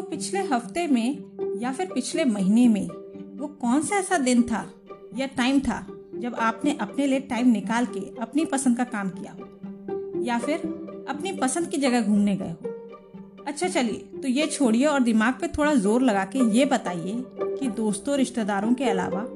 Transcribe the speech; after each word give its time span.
तो 0.00 0.04
पिछले 0.04 0.40
हफ़्ते 0.40 0.86
में 0.86 1.18
या 1.60 1.72
फिर 1.72 1.86
पिछले 1.94 2.24
महीने 2.24 2.68
में, 2.68 2.88
वो 3.38 3.46
कौन 3.46 3.82
सा 3.82 3.96
ऐसा 3.96 4.18
दिन 4.18 4.42
था 4.42 4.70
या 5.16 5.26
टाइम 5.26 5.60
था 5.60 5.86
जब 6.14 6.34
आपने 6.34 6.78
अपने 6.80 7.06
लिए 7.06 7.20
टाइम 7.20 7.48
निकाल 7.48 7.86
के 7.86 8.22
अपनी 8.22 8.44
पसंद 8.44 8.76
का 8.76 8.84
काम 8.84 9.08
किया? 9.08 9.32
हो 9.32 10.24
या 10.24 10.38
फिर 10.38 10.58
अपनी 11.08 11.32
पसंद 11.32 11.66
की 11.66 11.76
जगह 11.76 12.02
घूमने 12.02 12.36
गए 12.36 12.50
हो? 12.50 12.68
अच्छा 13.46 13.68
चलिए 13.68 14.20
तो 14.22 14.28
ये 14.28 14.46
छोड़िए 14.46 14.86
और 14.86 15.00
दिमाग 15.00 15.34
पे 15.34 15.48
थोड़ा 15.48 15.74
ज़ोर 15.74 16.02
लगा 16.02 16.24
के 16.24 16.38
ये 16.38 16.64
बताइए 16.64 17.24
कि 17.40 17.68
दोस्तों, 17.68 18.16
रिश्तेदारों 18.16 18.74
के 18.74 18.84
अलावा 18.84 19.26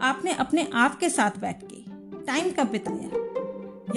आपने 0.00 0.32
अपने 0.32 0.68
आप 0.74 0.98
के 0.98 1.08
साथ 1.08 1.40
बैठ 1.40 1.64
के 1.64 1.84
टाइम 2.26 2.50
कब 2.50 2.70
बिताया? 2.70 3.10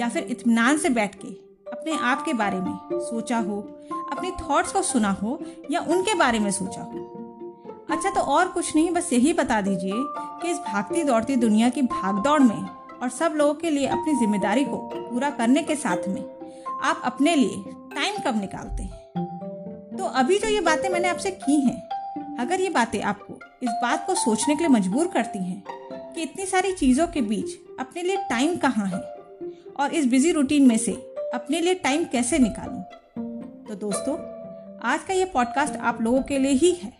या 0.00 0.08
फिर 0.08 0.22
इत्मीनान 0.22 0.78
से 0.78 0.88
बैठ 0.88 1.14
के 1.14 1.28
अपने 1.72 1.92
आप 1.92 2.24
के 2.24 2.32
बारे 2.32 2.60
में 2.60 2.78
सोचा 2.92 3.38
हो 3.38 3.74
अपनी 4.18 4.30
थॉट्स 4.30 4.72
को 4.72 4.82
सुना 4.82 5.10
हो 5.10 5.38
या 5.70 5.80
उनके 5.80 6.14
बारे 6.14 6.38
में 6.38 6.50
सोचा 6.50 6.82
हो। 6.82 7.14
अच्छा 7.90 8.10
तो 8.10 8.20
और 8.20 8.48
कुछ 8.48 8.76
नहीं, 8.76 8.90
बस 8.90 9.12
यही 9.12 9.32
बता 9.32 9.60
दीजिए 9.60 9.92
कि 10.42 10.50
इस 10.50 10.58
भागती 10.58 11.04
दौड़ती 11.04 11.36
दुनिया 11.36 11.68
की 11.68 11.82
भागदौड़ 11.82 12.40
में 12.40 12.66
और 13.02 13.08
सब 13.08 13.32
लोगों 13.32 13.54
के 13.54 13.70
लिए 13.70 13.86
अपनी 13.86 14.14
ज़िम्मेदारी 14.14 14.64
को 14.64 14.76
पूरा 14.94 15.30
करने 15.30 15.62
के 15.62 15.74
साथ 15.74 16.08
में 16.08 16.22
आप 16.82 17.02
अपने 17.04 17.34
लिए 17.34 17.62
टाइम 17.94 18.18
कब 18.26 18.40
निकालते 18.40 18.82
हैं? 18.82 19.96
तो 19.98 20.04
अभी 20.04 20.38
जो 20.38 20.48
ये 20.48 20.60
बातें 20.60 20.88
मैंने 20.88 21.08
आपसे 21.08 21.30
की 21.30 21.60
हैं, 21.60 21.80
अगर 22.36 22.60
ये 22.60 22.68
बातें 22.68 23.02
आपको 23.02 23.34
इस 23.62 23.70
बात 23.82 24.06
को 24.06 24.14
सोचने 24.14 24.54
के 24.54 24.60
लिए 24.60 24.68
मजबूर 24.68 25.06
करती 25.06 25.38
हैं 25.38 25.62
कि 26.14 26.22
इतनी 26.22 26.46
सारी 26.46 26.72
चीज़ों 26.72 27.06
के 27.06 27.20
बीच 27.20 27.80
अपने 27.80 28.02
लिए 28.02 28.16
टाइम 28.16 28.56
कहाँ 28.56 28.86
है 28.86 29.00
और 29.80 29.94
इस 29.94 30.06
बिज़ी 30.06 30.32
रूटीन 30.32 30.66
में 30.66 30.78
से 30.78 30.92
अपने 31.34 31.60
लिए 31.60 31.74
टाइम 31.74 32.04
कैसे 32.04 32.38
निकालूं 32.38 32.77
तो 33.68 33.74
दोस्तों, 33.74 34.14
आज 34.90 35.00
का 35.02 35.14
ये 35.14 35.24
पॉडकास्ट 35.24 35.76
आप 35.76 36.02
लोगों 36.02 36.22
के 36.22 36.38
लिए 36.38 36.50
ही 36.50 36.72
है। 36.72 36.92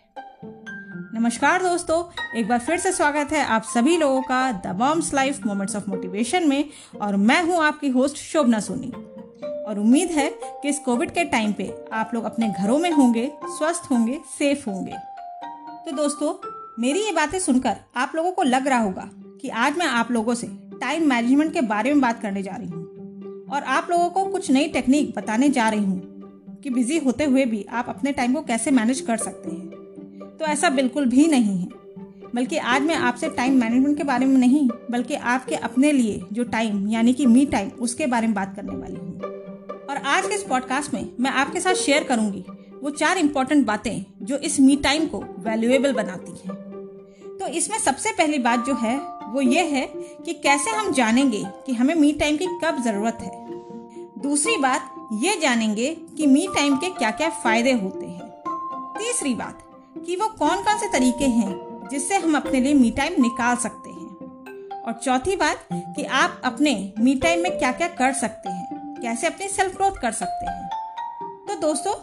नमस्कार 1.13 1.63
दोस्तों, 1.63 2.03
एक 2.39 2.47
बार 2.47 2.59
फिर 2.59 2.77
से 2.77 2.91
स्वागत 2.91 3.31
है 3.31 3.45
आप 3.45 3.63
सभी 3.63 3.97
लोगों 3.97 4.21
का 4.21 4.51
the 4.51 4.67
bombs 4.67 5.13
life 5.13 5.45
moments 5.45 5.75
of 5.75 5.89
motivation 5.89 6.49
में, 6.49 6.69
और 7.01 7.15
मैं 7.15 7.43
हूँ 7.43 7.63
आपकी 7.63 7.89
होस्ट 7.89 8.17
शोभना 8.17 8.59
सोनी। 8.59 8.87
और 9.63 9.79
उम्मीद 9.79 10.11
है 10.11 10.29
कि 10.43 10.69
इस 10.69 10.79
कोविड 10.79 11.11
के 11.11 11.23
टाइम 11.23 11.53
पे 11.53 11.73
आप 11.93 12.11
लोग 12.13 12.23
अपने 12.23 12.49
घरों 12.49 12.77
में 12.79 12.91
होंगे, 12.91 13.31
स्वस्थ 13.45 13.91
होंगे 13.91 14.19
सेफ़ 14.39 14.69
होंगे। 14.69 14.93
तो 15.85 15.91
दोस्तों, 15.91 16.49
मेरी 16.79 16.99
ये 16.99 17.11
बातें 17.11 17.39
सुनकर 17.39 17.77
आप 17.95 18.11
लोगों 18.15 18.31
को 18.31 18.43
लग 18.43 18.67
रहा 18.67 18.79
होगा 18.79 19.09
कि 19.13 19.49
आज 19.49 19.77
मैं 19.77 19.87
आप 19.87 20.11
लोगों 20.11 20.35
से 20.35 20.47
टाइम 20.81 21.09
मैनेजमेंट 21.09 21.53
के 21.53 21.61
बारे 21.61 21.93
में 21.93 22.01
बात 22.01 22.21
करने 22.21 22.43
जा 22.43 22.55
रही 22.55 22.67
हूँ। 22.67 22.85
और 23.51 23.63
आप 23.63 23.87
लोगों 23.89 24.09
को 24.09 24.25
कुछ 24.25 24.51
नई 24.51 24.67
टेक्निक 24.67 25.15
बताने 25.15 25.49
जा 25.49 25.69
रही 25.69 25.85
हूँ। 25.85 26.08
कि 26.63 26.69
बिज़ी 26.69 26.97
होते 26.97 27.23
हुए 27.23 27.45
भी 27.45 27.65
आप 27.69 27.89
अपने 27.89 28.11
टाइम 28.11 28.33
को 28.33 28.41
कैसे 28.41 28.71
मैनेज 28.71 29.01
कर 29.01 29.17
सकते 29.17 29.49
हैं? 29.49 29.69
तो 30.39 30.45
ऐसा 30.45 30.69
बिल्कुल 30.69 31.05
भी 31.05 31.27
नहीं 31.27 31.57
है। 31.57 31.67
बल्कि 32.35 32.57
आज 32.57 32.81
मैं 32.81 32.95
आपसे 32.95 33.29
टाइम 33.29 33.59
मैनेजमेंट 33.59 33.97
के 33.97 34.03
बारे 34.03 34.25
में 34.25 34.37
नहीं, 34.39 34.69
बल्कि 34.91 35.15
आपके 35.15 35.55
अपने 35.55 35.91
लिए 35.91 36.21
जो 36.33 36.43
टाइम 36.43 36.87
यानी 36.89 37.13
कि 37.13 37.25
मी 37.25 37.45
टाइम 37.45 37.69
उसके 37.69 38.07
बारे 38.07 38.27
में 38.27 38.33
बात 38.33 38.55
करने 38.55 38.75
वाली 38.75 38.95
हूँ। 38.95 39.19
और 39.89 39.97
आज 39.97 40.27
के 40.27 40.35
इस 40.35 40.43
पॉडकास्ट 40.43 40.93
में 40.93 41.09
मैं 41.19 41.31
आपके 41.31 41.59
साथ 41.59 41.73
शेयर 41.73 42.03
करूँगी 42.03 42.45
वो 42.83 42.89
चार 42.89 43.17
इंपॉर्टेंट 43.17 43.65
बातें 43.65 44.05
जो 44.21 44.37
इस 44.37 44.59
मी 44.59 44.75
टाइम 44.75 45.05
को 45.05 45.19
वैल्यूएबल 45.39 45.93
बनाती 45.93 46.31
हैं। 46.31 46.55
तो 47.39 47.47
इसमें 47.47 47.77
सबसे 47.77 48.11
पहली 48.11 48.39
बात 48.39 48.65
जो 48.65 48.75
है, 48.75 48.97
वो 49.27 49.41
ये 49.41 49.63
है 49.65 49.85
कि 50.25 50.33
कैसे 50.33 50.71
हम 50.71 50.91
जानेंगे 50.93 51.43
कि 51.65 51.73
हमें 51.73 51.95
मी 51.95 52.11
टाइम 52.13 52.37
की 52.37 52.45
कब 52.63 52.81
ज़रूरत 52.83 53.17
है? 53.21 53.31
दूसरी 54.21 54.57
बात 54.57 54.95
ये 55.11 55.35
जानेंगे 55.37 55.87
कि 56.17 56.25
मी 56.27 56.47
टाइम 56.55 56.75
के 56.77 56.89
क्या 56.89 57.09
क्या 57.11 57.29
फ़ायदे 57.43 57.71
होते 57.71 58.05
हैं। 58.05 58.27
तीसरी 58.97 59.33
बात, 59.35 59.61
कि 60.05 60.15
वो 60.15 60.27
कौन 60.29 60.61
कौन 60.63 60.77
से 60.77 60.87
तरीके 60.87 61.25
हैं 61.25 61.87
जिससे 61.91 62.17
हम 62.17 62.35
अपने 62.35 62.59
लिए 62.59 62.73
मी 62.73 62.91
टाइम 62.91 63.13
निकाल 63.21 63.55
सकते 63.55 63.89
हैं। 63.89 64.81
और 64.81 64.93
चौथी 64.93 65.35
बात, 65.35 65.65
कि 65.73 66.03
आप 66.03 66.41
अपने 66.45 66.93
मी 66.99 67.15
टाइम 67.15 67.41
में 67.43 67.57
क्या 67.59 67.71
क्या 67.71 67.87
कर 67.87 68.13
सकते 68.13 68.49
हैं, 68.49 68.95
कैसे 69.01 69.27
अपनी 69.27 69.47
सेल्फ 69.47 69.75
ग्रोथ 69.75 69.99
कर 70.01 70.11
सकते 70.11 70.45
हैं। 70.45 70.69
तो 71.47 71.59
दोस्तों, 71.59 71.93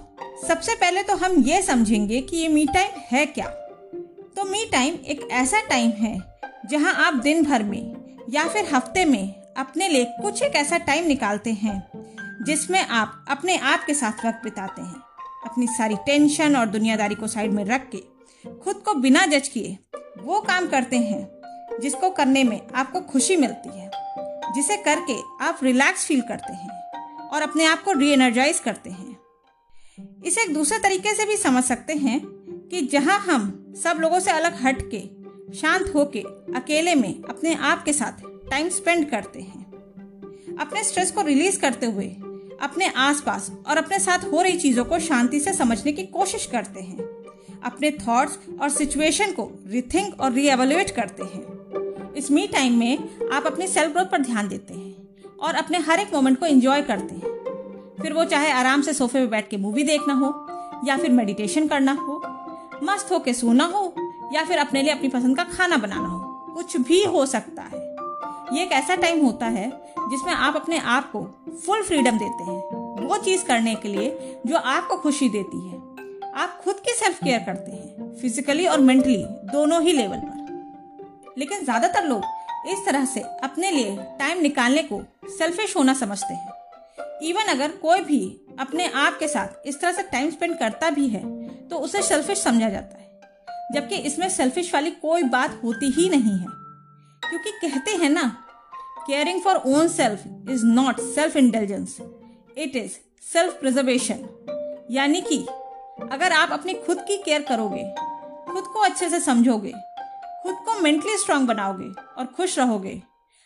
सबसे 0.49 0.75
पहले 0.75 1.03
तो 1.03 1.17
हम 1.17 1.37
ये 1.43 1.63
समझेंगे 1.63 2.21
कि 2.21 2.37
ये 2.37 2.49
मी 2.49 2.67
टाइम 2.67 3.01
है 3.11 3.25
क्या। 3.27 3.47
तो 4.37 4.45
मी 4.45 4.65
टाइम 4.73 4.95
एक 5.07 5.29
ऐसा 5.33 5.61
टाइम 5.61 5.91
है 5.91 6.19
जहाँ 6.71 6.95
आप 7.07 7.15
दिन 7.15 7.45
भर 7.45 7.63
में 7.63 7.95
या 8.31 8.49
फिर 8.49 8.75
हफ़्ते 8.75 9.05
में 9.05 9.35
अपने 9.57 9.89
लिए 9.89 10.05
कुछ 10.23 10.43
एक 10.43 10.57
ऐसा 10.57 10.79
टाइम 10.79 11.07
निकालते 11.07 11.53
हैं 11.53 11.83
जिसमें 12.43 12.87
आप 12.87 13.25
अपने 13.29 13.57
आप 13.57 13.85
के 13.85 13.95
साथ 13.95 14.27
वक्त 14.27 14.41
बिताते 14.45 14.83
हैं। 14.83 14.97
अपनी 15.45 15.67
सारी 15.67 15.95
टेंशन 15.95 16.57
और 16.57 16.67
दुनियादारी 16.67 17.15
को 17.15 17.27
साइड 17.27 17.53
में 17.53 17.65
रख 17.65 17.91
के, 17.91 17.99
खुद 18.59 18.77
को 18.77 18.95
बिना 18.95 19.27
जज 19.27 19.49
किए, 19.49 19.79
वो 20.19 20.41
काम 20.41 20.67
करते 20.67 20.97
हैं, 20.97 21.41
जिसको 21.81 22.11
करने 22.11 22.45
में 22.45 22.61
आपको 22.75 23.01
खुशी 23.01 23.37
मिलती 23.37 23.79
है, 23.79 23.91
जिसे 24.55 24.77
करके 24.77 25.45
आप 25.45 25.59
रिलैक्स 25.63 26.07
फील 26.07 26.21
करते 26.21 26.53
हैं 26.53 26.81
और 27.29 27.43
अपने 27.43 27.67
आप 27.67 27.83
को 27.83 27.93
री 27.93 28.11
एनर्जाइज 28.11 28.59
करते 28.59 28.91
हैं। 28.91 29.17
इसे 30.25 30.43
एक 30.43 30.55
दूसरे 30.55 30.79
तरीके 30.79 31.15
से 31.15 31.27
भी 31.27 31.37
समझ 31.37 31.65
सकते 31.65 31.93
हैं 31.93 32.21
कि 32.71 32.83
जहाँ 32.83 33.19
हम 33.19 33.75
सब 33.85 33.99
लोगों 33.99 34.21
से 34.21 34.31
अलग 34.31 34.63
हट 34.63 34.83
के 34.95 35.01
शांत 35.57 35.93
होके, 35.95 36.21
अकेले 36.57 36.95
में 36.95 37.23
अपने 37.23 37.55
आप 37.55 37.85
के 37.85 37.93
साथ 37.93 38.13
टाइम 38.51 38.69
स्पेंड 38.69 39.11
करते 39.11 39.41
हैं। 39.41 39.67
अपने 40.61 40.85
स्ट्रेस 40.85 41.11
को 41.11 41.23
रिलीज़ 41.23 41.61
करते 41.61 41.87
हुए 41.87 42.17
अपने 42.63 42.87
आसपास 42.97 43.51
और 43.67 43.77
अपने 43.77 43.99
साथ 43.99 44.25
हो 44.33 44.43
रही 44.43 44.57
चीज़ों 44.59 44.85
को 44.85 44.99
शांति 44.99 45.41
से 45.41 45.53
समझने 45.53 45.93
की 45.93 46.03
कोशिश 46.07 46.47
करते 46.47 46.81
हैं। 46.81 46.99
अपने 47.65 47.91
थॉट्स 47.91 48.39
और 48.63 48.69
सिचुएशन 48.69 49.33
को 49.33 49.51
रिथिंक 49.67 50.21
और 50.21 50.33
रीएवल्युएट 50.33 50.91
करते 50.91 51.23
हैं। 51.25 52.15
इस 52.15 52.31
मी 52.31 52.47
टाइम 52.47 52.79
में 52.79 52.99
आप 53.33 53.47
अपनी 53.47 53.67
सेल्फ 53.67 53.93
ग्रोथ 53.93 54.07
पर 54.07 54.23
ध्यान 54.23 54.49
देते 54.49 54.75
हैं 54.75 54.95
और 55.41 55.55
अपने 55.55 55.79
हर 55.79 56.01
एक 56.01 56.15
मोमेंट 56.15 56.39
को 56.41 56.47
एंजॉय 56.47 56.83
करते 56.83 57.15
हैं। 57.15 57.35
फिर 58.03 58.13
वो 58.13 58.25
चाहे 58.25 58.51
आराम 58.51 58.83
से 58.83 58.93
सोफे 58.93 59.21
पे 59.21 59.27
बैठ 59.27 59.49
के 59.49 59.57
मूवी 59.57 59.83
देखना 59.83 60.15
हो 60.15 60.35
या 60.85 60.97
फिर 60.97 61.11
मेडिटेशन 61.11 61.69
करना 61.69 61.93
हो, 61.93 62.21
मस्त 62.83 63.13
होके 63.13 63.35
सोना 63.35 63.65
हो 63.65 63.95
या 64.33 64.45
फिर 64.45 64.59
अपने 64.59 64.83
लिए 64.83 64.93
अपनी 64.93 65.09
पसंद 65.09 65.37
का 65.37 65.45
खाना 65.45 65.77
बनाना 65.77 66.09
हो, 66.09 66.55
कुछ 66.55 66.77
भी 66.77 67.05
हो 67.05 67.27
सकता 67.27 67.63
है। 67.63 67.86
ये 68.53 68.63
एक 68.63 68.73
ऐसा 68.73 68.95
टाइम 68.97 69.21
होता 69.21 69.47
है 69.49 69.69
जिसमें 70.11 70.33
आप 70.33 70.57
अपने 70.57 70.79
आप 70.79 71.11
को 71.13 71.23
फुल 71.57 71.83
फ्रीडम 71.83 72.19
देते 72.19 72.45
हैं। 72.45 73.07
वो 73.07 73.17
चीज़ 73.19 73.45
करने 73.45 73.75
के 73.75 73.89
लिए 73.89 74.39
जो 74.47 74.57
आपको 74.57 74.97
खुशी 74.97 75.29
देती 75.29 75.69
है। 75.69 75.77
आप 76.35 76.61
खुद 76.65 76.81
की 76.81 76.93
सेल्फ 76.95 77.23
केयर 77.25 77.39
करते 77.39 77.73
हैं 77.73 78.15
फिजिकली 78.17 78.67
और 78.67 78.81
मेंटली 78.81 79.23
दोनों 79.53 79.83
ही 79.83 79.93
लेवल 79.93 80.19
पर। 80.19 81.35
लेकिन 81.39 81.65
ज़्यादातर 81.65 82.05
लोग 82.05 82.23
इस 82.69 82.85
तरह 82.87 83.05
से 83.05 83.21
अपने 83.21 83.71
लिए 83.71 83.97
टाइम 84.19 84.41
निकालने 84.43 84.83
को 84.83 85.01
सेल्फिश 85.29 85.77
होना 85.77 85.95
समझते 85.95 86.35
हैं। 86.35 86.53
इवन 87.23 87.51
अगर 87.51 87.71
कोई 87.79 88.01
भी 88.03 88.21
अपने 88.61 88.87
आप 88.97 89.19
के 89.19 89.29
साथ 89.29 89.67
इस 89.67 89.81
तरह 89.81 89.93
से 89.93 90.03
टाइम 90.03 90.31
स्पेंड 90.31 90.59
करता 90.59 90.91
भी 90.91 91.09
है 91.09 91.23
तो 91.69 91.77
उसे 91.79 92.03
सेल्फिश 92.03 92.43
समझा 92.43 92.69
जाता 92.69 92.99
है। 92.99 93.05
जबकि 93.75 93.97
इसमें 94.03 94.29
सेल्फिश 94.29 94.73
वाली 94.75 94.91
कोई 94.93 95.23
बात 95.25 95.61
होती 95.65 95.91
ही 95.93 96.09
नहीं 96.09 96.39
है। 96.39 96.56
क्योंकि 97.31 97.51
कहते 97.51 97.91
हैं 97.91 98.11
ना 98.11 98.45
caring 99.07 99.41
for 99.43 99.57
own 99.57 99.89
self 99.89 100.51
is 100.51 100.65
not 100.67 101.01
self 101.01 101.37
intelligence 101.37 101.97
it 102.59 102.77
is 102.77 102.93
self 103.33 103.61
preservation 103.61 104.29
यानी 104.91 105.21
कि, 105.21 105.39
अगर 106.13 106.33
आप 106.33 106.51
अपनी 106.51 106.75
खुद 106.75 106.99
की 106.99 107.17
केयर 107.17 107.43
करोगे, 107.43 107.95
खुद 108.53 108.65
को 108.65 108.79
अच्छे 108.79 109.09
से 109.11 109.21
समझोगे, 109.21 109.73
खुद 110.43 110.55
को 110.55 110.81
मेंटली 110.81 111.17
स्ट्रांग 111.17 111.47
बनाओगे 111.47 111.91
और 112.19 112.27
खुश 112.27 112.59
रहोगे 112.59 113.03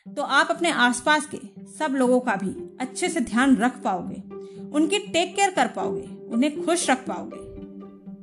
तो 0.07 0.23
आप 0.23 0.47
अपने 0.51 0.71
आसपास 0.71 1.29
के 1.35 1.39
सब 1.79 1.93
लोगों 1.93 2.21
का 2.21 2.37
भी 2.37 2.77
अच्छे 2.81 3.09
से 3.09 3.21
ध्यान 3.21 3.57
रख 3.57 3.83
पाओगे, 3.83 4.23
उनकी 4.71 4.99
टेक 4.99 5.37
केयर 5.37 5.51
कर 5.51 5.69
पाओगे, 5.69 6.29
उन्हें 6.29 6.65
खुश 6.65 6.91
रख 6.91 7.07
पाओगे। 7.07 7.51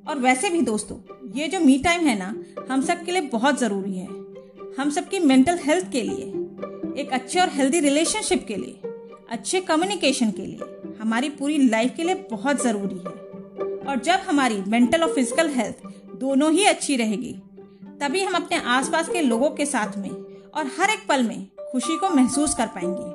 और 0.09 0.19
वैसे 0.19 0.49
भी 0.49 0.61
दोस्तों, 0.61 0.97
ये 1.31 1.47
जो 1.47 1.59
मी 1.59 1.77
टाइम 1.77 2.01
है 2.01 2.17
ना, 2.19 2.35
हम 2.71 2.81
सब 2.81 3.03
के 3.03 3.11
लिए 3.11 3.21
बहुत 3.21 3.59
ज़रूरी 3.59 3.97
है। 3.97 4.07
हम 4.77 4.89
सबकी 4.89 5.19
मेंटल 5.19 5.57
हेल्थ 5.57 5.91
के 5.91 6.01
लिए, 6.01 6.25
एक 7.01 7.09
अच्छे 7.13 7.39
और 7.39 7.49
हेल्दी 7.49 7.79
रिलेशनशिप 7.79 8.45
के 8.47 8.55
लिए, 8.55 8.89
अच्छे 9.29 9.61
कम्युनिकेशन 9.61 10.31
के 10.31 10.41
लिए, 10.41 10.95
हमारी 10.99 11.29
पूरी 11.29 11.57
लाइफ 11.67 11.93
के 11.97 12.03
लिए 12.03 12.15
बहुत 12.31 12.61
ज़रूरी 12.63 12.97
है। 12.97 13.13
और 13.87 14.01
जब 14.05 14.19
हमारी 14.19 14.61
मेंटल 14.67 15.03
और 15.03 15.13
फ़िज़िकल 15.15 15.49
हेल्थ 15.49 15.77
दोनों 16.19 16.51
ही 16.51 16.65
अच्छी 16.65 16.95
रहेगी, 16.95 17.33
तभी 18.01 18.23
हम 18.23 18.33
अपने 18.33 18.57
आसपास 18.57 19.09
के 19.09 19.21
लोगों 19.21 19.49
के 19.49 19.65
साथ 19.65 19.97
में 19.97 20.09
और 20.09 20.71
हर 20.79 20.89
एक 20.89 21.07
पल 21.09 21.23
में 21.23 21.45
खुशी 21.71 21.97
को 21.97 22.09
महसूस 22.09 22.55
कर 22.55 22.67
पाएँगे। 22.67 23.11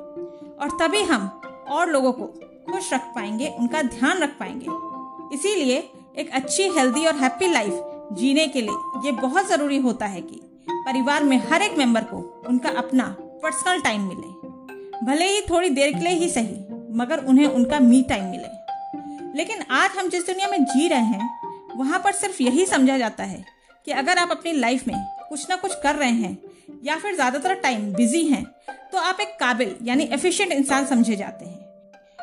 और 0.55 0.77
तभी 0.81 1.03
हम 1.03 1.27
और 1.69 1.89
लोगों 1.89 2.11
को 2.11 2.27
खुश 2.71 2.93
रख 2.93 3.11
पाएँगे, 3.15 3.47
उनका 3.49 3.81
ध्यान 3.81 4.17
रख 4.17 4.37
पाएँगे। 4.39 5.35
इसीलिए 5.35 5.77
एक 6.17 6.31
अच्छी 6.33 6.69
हेल्दी 6.69 7.05
और 7.05 7.15
हैप्पी 7.15 7.53
लाइफ 7.53 7.83
जीने 8.13 8.47
के 8.47 8.61
लिए 8.61 9.05
ये 9.05 9.11
बहुत 9.11 9.47
ज़रूरी 9.47 9.77
होता 9.77 10.05
है 10.05 10.21
कि 10.21 10.41
परिवार 10.67 11.23
में 11.23 11.37
हर 11.43 11.61
एक 11.61 11.77
मेंबर 11.77 12.03
को 12.03 12.17
उनका 12.47 12.69
अपना 12.77 13.05
पर्सनल 13.43 13.81
टाइम 13.81 14.01
मिले। 14.03 15.05
भले 15.05 15.25
ही 15.27 15.41
थोड़ी 15.41 15.69
देर 15.69 15.93
के 15.93 15.99
लिए 15.99 16.13
ही 16.13 16.29
सही, 16.29 16.55
मगर 16.93 17.23
उन्हें 17.25 17.45
उनका 17.47 17.79
मी 17.81 18.01
टाइम 18.09 18.25
मिले। 18.25 19.37
लेकिन 19.37 19.63
आज 19.71 19.97
हम 19.97 20.09
जिस 20.09 20.25
दुनिया 20.27 20.47
में 20.47 20.63
जी 20.65 20.87
रहे 20.87 20.99
हैं, 20.99 21.29
वहाँ 21.75 21.99
पर 21.99 22.11
सिर्फ़ 22.13 22.41
यही 22.43 22.65
समझा 22.65 22.97
जाता 22.97 23.23
है 23.23 23.43
कि 23.87 23.91
अगर 23.93 24.17
आप 24.17 24.31
अपनी 24.31 24.51
लाइफ 24.53 24.87
में 24.87 24.95
कुछ 25.29 25.49
ना 25.49 25.55
कुछ 25.55 25.75
कर 25.83 25.95
रहे 25.95 26.11
हैं, 26.11 26.37
या 26.83 26.97
फिर 26.97 27.15
ज़्यादातर 27.15 27.53
टाइम 27.55 27.91
बिज़ी 27.93 28.23
हैं 28.25 28.43
तो 28.91 28.97
आप 28.99 29.19
एक 29.19 29.35
काबिल 29.39 29.75
यानी 29.83 30.03
एफिशिएंट 30.13 30.51
इंसान 30.51 30.85
समझे 30.85 31.15
जाते 31.15 31.45
हैं। 31.45 31.61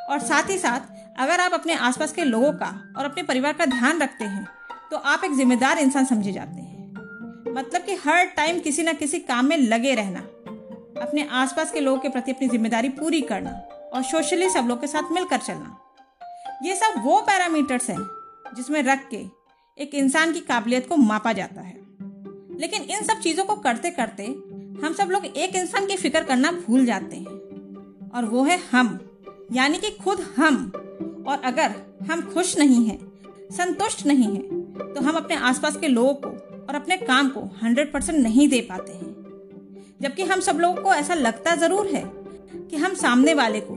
और 0.06 0.18
साथ 0.20 0.50
ही 0.50 0.58
साथ, 0.58 0.80
अगर 1.18 1.40
आप 1.40 1.52
अपने 1.52 1.74
आसपास 1.74 2.12
के 2.12 2.24
लोगों 2.24 2.52
का 2.52 2.66
और 2.96 3.04
अपने 3.04 3.22
परिवार 3.22 3.52
का 3.52 3.66
ध्यान 3.68 4.00
रखते 4.00 4.24
हैं 4.26 4.46
तो 4.90 4.96
आप 4.96 5.24
एक 5.24 5.36
जिम्मेदार 5.36 5.78
इंसान 5.78 6.04
समझे 6.06 6.32
जाते 6.32 6.50
हैं। 6.52 6.59
मतलब 7.50 7.82
कि 7.82 7.94
हर 7.94 8.24
टाइम 8.26 8.58
किसी 8.60 8.82
ना 8.82 8.92
किसी 8.92 9.18
काम 9.20 9.46
में 9.46 9.56
लगे 9.56 9.94
रहना। 9.94 10.20
अपने 11.02 11.26
आसपास 11.32 11.70
के 11.72 11.80
लोगों 11.80 11.98
के 11.98 12.08
प्रति 12.08 12.32
अपनी 12.32 12.48
ज़िम्मेदारी 12.48 12.88
पूरी 12.88 13.20
करना 13.22 13.50
और 13.94 14.02
सोशली 14.02 14.48
सब 14.50 14.66
लोग 14.68 14.80
के 14.80 14.86
साथ 14.86 15.12
मिलकर 15.12 15.38
चलना। 15.38 15.76
ये 16.62 16.74
सब 16.76 17.02
वो 17.04 17.20
पैरामीटर्स 17.20 17.88
हैं 17.90 17.98
जिसमें 18.56 18.82
रख 18.82 19.08
के 19.08 19.24
एक 19.78 19.94
इंसान 19.94 20.32
की 20.32 20.40
काबिलियत 20.40 20.88
को 20.88 20.96
मापा 20.96 21.32
जाता 21.32 21.60
है। 21.60 21.78
लेकिन 22.60 22.82
इन 22.82 23.02
सब 23.02 23.20
चीज़ों 23.20 23.44
को 23.44 23.56
करते 23.56 23.90
करते 23.90 24.24
हम 24.84 24.94
सब 24.98 25.10
लोग 25.10 25.26
एक 25.26 25.56
इंसान 25.56 25.86
की 25.86 25.96
फ़िक्र 25.96 26.22
करना 26.24 26.50
भूल 26.52 26.84
जाते 26.86 27.16
हैं। 27.16 28.10
और 28.10 28.24
वो 28.24 28.44
है 28.44 28.58
हम, 28.72 28.98
यानी 29.52 29.78
कि 29.78 29.90
खुद 30.04 30.20
हम। 30.36 30.72
और 31.28 31.40
अगर 31.44 31.74
हम 32.10 32.22
खुश 32.32 32.56
नहीं 32.58 32.84
हैं, 32.86 32.98
संतुष्ट 33.52 34.06
नहीं 34.06 34.34
हैं 34.34 34.92
तो 34.94 35.00
हम 35.00 35.16
अपने 35.16 35.36
आसपास 35.36 35.76
के 35.76 35.88
लोगों 35.88 36.14
को 36.14 36.28
और 36.70 36.76
अपने 36.76 36.96
काम 36.96 37.28
को 37.28 37.40
हंड्रेड 37.62 37.92
परसेंट 37.92 38.18
नहीं 38.18 38.48
दे 38.48 38.60
पाते 38.60 38.92
हैं। 38.92 39.08
जबकि 40.02 40.22
हम 40.22 40.40
सब 40.40 40.58
लोगों 40.58 40.82
को 40.82 40.92
ऐसा 40.94 41.14
लगता 41.14 41.54
ज़रूर 41.54 41.86
है 41.86 42.02
कि 42.70 42.76
हम 42.76 42.94
सामने 42.94 43.34
वाले 43.34 43.60
को 43.60 43.76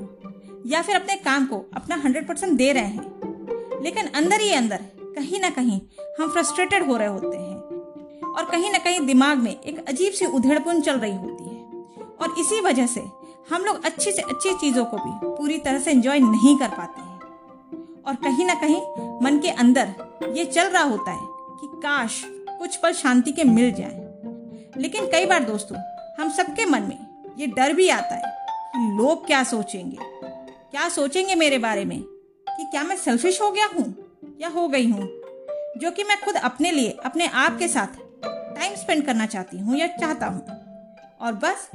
या 0.65 0.81
फिर 0.81 0.95
अपने 0.95 1.15
काम 1.15 1.45
को 1.45 1.57
अपना 1.73 1.95
हंड्रेड 1.95 2.27
परसेंट 2.27 2.53
दे 2.57 2.71
रहे 2.73 2.83
हैं। 2.83 3.81
लेकिन 3.83 4.07
अंदर 4.07 4.41
ही 4.41 4.51
अंदर 4.53 4.83
कहीं 5.15 5.39
ना 5.39 5.49
कहीं 5.49 5.79
हम 6.19 6.29
फ्रस्ट्रेटेड 6.29 6.85
हो 6.87 6.97
रहे 6.97 7.07
होते 7.07 7.37
हैं 7.37 7.55
और 8.27 8.45
कहीं 8.45 8.71
ना 8.71 8.77
कहीं 8.77 8.99
दिमाग 9.07 9.37
में 9.37 9.51
एक 9.51 9.83
अजीब 9.87 10.13
सी 10.13 10.25
उधेड़पुन 10.25 10.81
चल 10.81 10.99
रही 10.99 11.15
होती 11.15 11.43
है। 11.45 12.05
और 12.21 12.35
इसी 12.39 12.61
वजह 12.61 12.87
से 12.87 13.03
हम 13.49 13.65
लोग 13.65 13.83
अच्छी 13.85 14.11
से 14.11 14.21
अच्छी 14.21 14.53
चीज़ों 14.53 14.85
को 14.85 14.97
भी 14.97 15.11
पूरी 15.27 15.57
तरह 15.57 15.79
से 15.79 15.91
एंजॉय 15.91 16.19
नहीं 16.19 16.57
कर 16.57 16.67
पाते 16.67 17.01
हैं। 17.01 17.19
और 18.03 18.15
कहीं 18.23 18.45
ना 18.45 18.53
कहीं 18.61 18.81
मन 19.21 19.39
के 19.39 19.49
अंदर 19.57 19.93
ये 20.35 20.45
चल 20.45 20.69
रहा 20.69 20.83
होता 20.83 21.11
है 21.11 21.27
कि 21.59 21.67
काश 21.81 22.23
कुछ 22.63 22.75
पल 22.75 22.93
शांति 22.93 23.31
के 23.31 23.43
मिल 23.43 23.71
जाए। 23.71 24.13
लेकिन 24.77 25.05
कई 25.05 25.25
बार 25.25 25.43
दोस्तों, 25.43 25.77
हम 26.19 26.29
सबके 26.29 26.65
मन 26.65 26.81
में 26.81 27.31
ये 27.37 27.47
डर 27.47 27.73
भी 27.73 27.89
आता 27.89 28.15
है 28.15 28.45
कि 28.47 28.97
लोग 28.97 29.27
क्या 29.27 29.43
सोचेंगे। 29.43 29.97
क्या 30.71 30.89
सोचेंगे 30.89 31.35
मेरे 31.35 31.57
बारे 31.57 31.85
में? 31.85 32.01
कि 32.49 32.63
क्या 32.71 32.83
मैं 32.83 32.97
सेल्फिश 32.97 33.41
हो 33.41 33.51
गया 33.51 33.65
हूँ? 33.65 33.95
या 34.41 34.49
हो 34.49 34.67
गई 34.67 34.89
हूँ? 34.89 35.09
जो 35.77 35.91
कि 35.91 36.03
मैं 36.03 36.21
खुद 36.25 36.35
अपने 36.35 36.71
लिए, 36.71 36.97
अपने 37.05 37.27
आप 37.27 37.59
के 37.59 37.67
साथ 37.67 37.87
टाइम 38.27 38.75
स्पेंड 38.75 39.05
करना 39.05 39.25
चाहती 39.25 39.59
हूँ 39.59 39.77
या 39.77 39.87
चाहता 39.87 40.25
हूँ। 40.25 40.45
और 41.21 41.33
बस, 41.33 41.69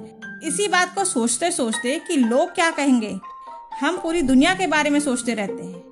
इसी 0.45 0.69
बात 0.69 0.95
को 0.95 1.05
सोचते 1.05 1.51
सोचते 1.51 1.99
कि 1.99 2.17
लोग 2.17 2.55
क्या 2.55 2.71
कहेंगे? 2.71 3.19
हम 3.81 3.99
पूरी 3.99 4.23
दुनिया 4.23 4.55
के 4.55 4.67
बारे 4.67 4.91
में 4.91 5.01
सोचते 5.01 5.35
रहते 5.35 5.63
हैं 5.63 5.83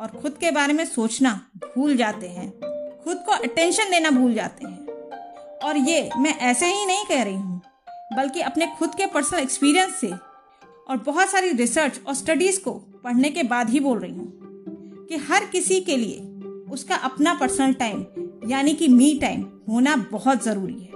और 0.00 0.20
खुद 0.22 0.32
के 0.32 0.50
बारे 0.50 0.72
में 0.72 0.84
सोचना 0.84 1.46
भूल 1.64 1.96
जाते 1.96 2.28
हैं। 2.28 2.71
खुद 3.12 3.22
को 3.24 3.32
अटेंशन 3.34 3.90
देना 3.90 4.10
भूल 4.10 4.34
जाते 4.34 4.66
हैं। 4.66 5.58
और 5.64 5.76
ये 5.78 6.08
मैं 6.18 6.34
ऐसे 6.40 6.66
ही 6.66 6.84
नहीं 6.86 7.04
कह 7.06 7.22
रही 7.22 7.34
हूँ, 7.34 7.60
बल्कि 8.16 8.40
अपने 8.40 8.66
खुद 8.78 8.94
के 8.94 9.06
पर्सनल 9.06 9.40
एक्सपीरियंस 9.40 9.94
से 9.94 10.08
और 10.08 10.96
बहुत 11.06 11.30
सारी 11.30 11.50
रिसर्च 11.50 12.00
और 12.06 12.14
स्टडीज़ 12.14 12.60
को 12.60 12.72
पढ़ने 13.04 13.30
के 13.30 13.42
बाद 13.42 13.70
ही 13.70 13.80
बोल 13.80 13.98
रही 13.98 14.12
हूँ 14.12 15.06
कि 15.08 15.16
हर 15.28 15.44
किसी 15.44 15.80
के 15.80 15.96
लिए 15.96 16.20
उसका 16.72 16.96
अपना 17.02 17.34
पर्सनल 17.34 17.72
टाइम 17.74 18.04
यानी 18.50 18.74
कि 18.74 18.88
मी 18.88 19.12
टाइम 19.20 19.44
होना 19.68 19.96
बहुत 20.12 20.44
ज़रूरी 20.44 20.74
है। 20.74 20.90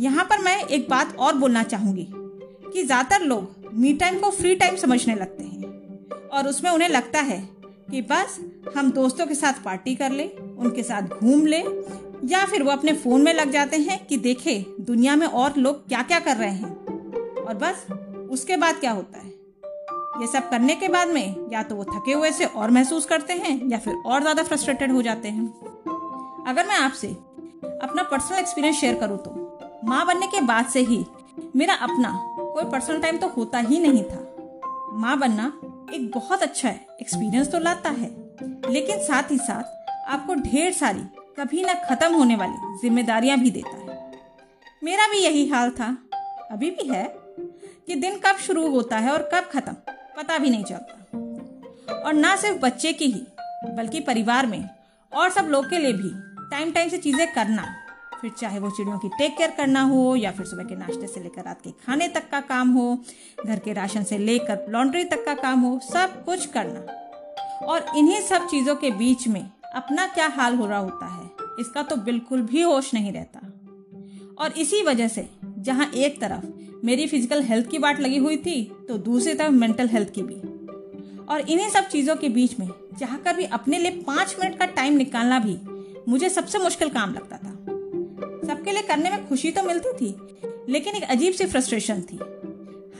यहाँ 0.00 0.24
पर 0.24 0.42
मैं 0.42 0.56
एक 0.58 0.88
बात 0.90 1.16
और 1.16 1.34
बोलना 1.34 1.62
चाहूँगी 1.64 2.06
कि 2.10 2.82
ज़्यादातर 2.82 3.24
लोग 3.24 3.70
मी 3.74 3.92
टाइम 3.94 4.18
को 4.18 4.30
फ्री 4.30 4.54
टाइम 4.54 4.76
समझने 4.76 5.14
लगते 5.14 5.44
हैं 5.44 6.28
और 6.28 6.48
उसमें 6.48 6.70
उन्हें 6.70 6.88
लगता 6.88 7.20
है 7.22 7.42
कि 7.90 8.02
बस 8.02 8.38
हम 8.76 8.90
दोस्तों 8.92 9.26
के 9.26 9.34
साथ 9.34 9.62
पार्टी 9.64 9.94
कर 9.94 10.10
ले 10.10 10.30
उनके 10.56 10.82
साथ 10.82 11.18
घूम 11.20 11.46
ले, 11.46 11.62
या 12.26 12.44
फिर 12.46 12.62
वो 12.62 12.70
अपने 12.70 12.92
फ़ोन 12.94 13.22
में 13.22 13.32
लग 13.34 13.50
जाते 13.50 13.76
हैं 13.78 14.04
कि 14.06 14.16
देखे, 14.18 14.58
दुनिया 14.80 15.16
में 15.16 15.26
और 15.26 15.56
लोग 15.56 15.86
क्या 15.88 16.02
क्या 16.02 16.18
कर 16.20 16.36
रहे 16.36 16.50
हैं। 16.50 17.42
और 17.44 17.54
बस, 17.54 17.86
उसके 18.30 18.56
बाद 18.56 18.76
क्या 18.76 18.92
होता 18.92 19.18
है? 19.18 19.32
ये 20.20 20.26
सब 20.26 20.48
करने 20.50 20.74
के 20.74 20.88
बाद 20.88 21.08
में, 21.08 21.50
या 21.52 21.62
तो 21.62 21.76
वो 21.76 21.84
थके 21.84 22.12
हुए 22.12 22.30
से 22.32 22.44
और 22.44 22.70
महसूस 22.70 23.06
करते 23.06 23.32
हैं, 23.34 23.60
या 23.70 23.78
फिर 23.78 23.94
और 23.96 24.20
ज़्यादा 24.20 24.42
फ्रस्ट्रेटेड 24.42 24.92
हो 24.92 25.02
जाते 25.02 25.28
हैं। 25.28 25.46
अगर 26.46 26.66
मैं 26.66 26.76
आपसे 26.76 27.08
अपना 27.08 28.02
पर्सनल 28.02 28.38
एक्सपीरियंस 28.38 28.76
शेयर 28.76 28.94
करूँ 28.94 29.18
तो 29.18 29.40
माँ 29.84 30.04
बनने 30.06 30.26
के 30.26 30.40
बाद 30.40 30.66
से 30.66 30.80
ही 30.80 31.04
मेरा 31.56 31.74
अपना 31.74 32.10
कोई 32.34 32.64
पर्सनल 32.64 33.00
टाइम 33.00 33.16
तो 33.16 33.28
होता 33.28 33.58
ही 33.60 33.78
नहीं 33.80 34.02
था। 34.02 34.20
माँ 34.94 35.18
बनना 35.18 35.46
एक 35.94 36.10
बहुत 36.14 36.42
अच्छा 36.42 36.68
एक्सपीरियंस 36.68 37.50
तो 37.52 37.58
लाता 37.58 37.90
है, 37.90 38.08
लेकिन 38.70 38.98
साथ 38.98 39.30
ही 39.30 39.38
साथ 39.38 39.73
आपको 40.04 40.34
ढेर 40.34 40.72
सारी, 40.72 41.00
कभी 41.38 41.62
ना 41.64 41.74
खत्म 41.84 42.14
होने 42.14 42.36
वाली 42.36 42.78
जिम्मेदारियाँ 42.82 43.38
भी 43.38 43.50
देता 43.50 43.76
है। 43.76 44.12
मेरा 44.82 45.06
भी 45.08 45.18
यही 45.18 45.48
हाल 45.48 45.70
था। 45.70 45.96
अभी 46.50 46.70
भी 46.70 46.88
है 46.88 47.04
कि 47.86 47.94
दिन 47.94 48.18
कब 48.18 48.36
शुरू 48.36 48.66
होता 48.70 48.98
है 48.98 49.12
और 49.12 49.28
कब 49.34 49.48
खत्म, 49.52 49.72
पता 50.16 50.38
भी 50.38 50.50
नहीं 50.50 50.64
चलता। 50.64 51.96
और 51.96 52.12
ना 52.12 52.34
सिर्फ़ 52.36 52.58
बच्चे 52.58 52.92
की 52.92 53.06
ही, 53.06 53.26
बल्कि 53.66 54.00
परिवार 54.00 54.46
में 54.46 54.68
और 55.12 55.30
सब 55.30 55.46
लोग 55.46 55.68
के 55.70 55.78
लिए 55.78 55.92
भी 55.92 56.10
टाइम 56.50 56.72
टाइम 56.72 56.88
से 56.88 56.98
चीज़ें 56.98 57.32
करना, 57.34 57.64
फिर 58.20 58.30
चाहे 58.30 58.58
वो 58.58 58.70
चिड़ियों 58.70 58.98
की 58.98 59.08
टेक 59.08 59.36
केयर 59.36 59.50
करना 59.50 59.82
हो 59.82 60.14
या 60.16 60.30
फिर 60.32 60.46
सुबह 60.46 60.64
के 60.64 60.76
नाश्ते 60.76 61.06
से 61.06 61.20
लेकर 61.20 61.42
रात 61.42 61.60
के 61.60 61.70
खाने 61.86 62.08
तक 62.08 62.28
का 62.30 62.40
काम 62.42 62.70
हो, 62.70 62.98
घर 63.46 63.58
के 63.58 63.72
राशन 63.72 64.04
से 64.04 64.18
लेकर 64.18 64.66
लॉन्ड्री 64.68 65.04
तक 65.04 65.24
का 65.24 65.34
काम 65.34 65.60
हो, 65.60 65.78
सब 65.84 66.24
कुछ 66.24 66.46
करना। 66.46 67.66
और 67.66 67.86
इन्हीं 67.96 68.20
सब 68.20 68.46
चीज़ों 68.46 68.74
के 68.76 68.90
बीच 68.92 69.26
में 69.28 69.42
अपना 69.74 70.06
क्या 70.06 70.26
हाल 70.28 70.54
हो 70.54 70.66
रहा 70.66 70.78
होता 70.78 71.06
है, 71.06 71.30
इसका 71.60 71.82
तो 71.82 71.96
बिल्कुल 71.98 72.42
भी 72.42 72.62
होश 72.62 72.92
नहीं 72.94 73.12
रहता। 73.12 73.40
और 74.38 74.52
इसी 74.52 74.82
वजह 74.82 75.08
से, 75.08 75.28
जहाँ 75.58 75.90
एक 75.96 76.20
तरफ़ 76.20 76.46
मेरी 76.84 77.06
फ़िज़िकल 77.06 77.42
हेल्थ 77.42 77.70
की 77.70 77.78
बात 77.78 78.00
लगी 78.00 78.16
हुई 78.18 78.36
थी 78.36 78.62
तो 78.88 78.98
दूसरी 79.00 79.34
तरफ़ 79.34 79.52
मेंटल 79.52 79.88
हेल्थ 79.88 80.12
की 80.14 80.22
भी। 80.22 80.34
और 81.24 81.40
इन्हीं 81.40 81.68
सब 81.68 81.88
चीज़ों 81.88 82.16
के 82.16 82.28
बीच 82.28 82.58
में, 82.58 82.68
जहाँ 82.98 83.18
कर 83.18 83.36
भी 83.36 83.44
अपने 83.44 83.78
लिए 83.78 83.90
पाँच 84.06 84.36
मिनट 84.40 84.58
का 84.58 84.66
टाइम 84.66 84.96
निकालना 84.96 85.38
भी, 85.38 85.56
मुझे 86.08 86.28
सबसे 86.28 86.58
मुश्किल 86.58 86.88
काम 86.88 87.14
लगता 87.14 87.36
था। 87.36 87.52
सबके 88.46 88.72
लिए 88.72 88.82
करने 88.82 89.10
में 89.10 89.26
खुशी 89.28 89.50
तो 89.50 89.62
मिलती 89.62 89.92
थी, 89.92 90.14
लेकिन 90.68 90.94
एक 90.94 91.04
अजीब 91.04 91.32
सी 91.32 91.46
फ्रस्ट्रेशन 91.46 92.00
थी। 92.02 92.16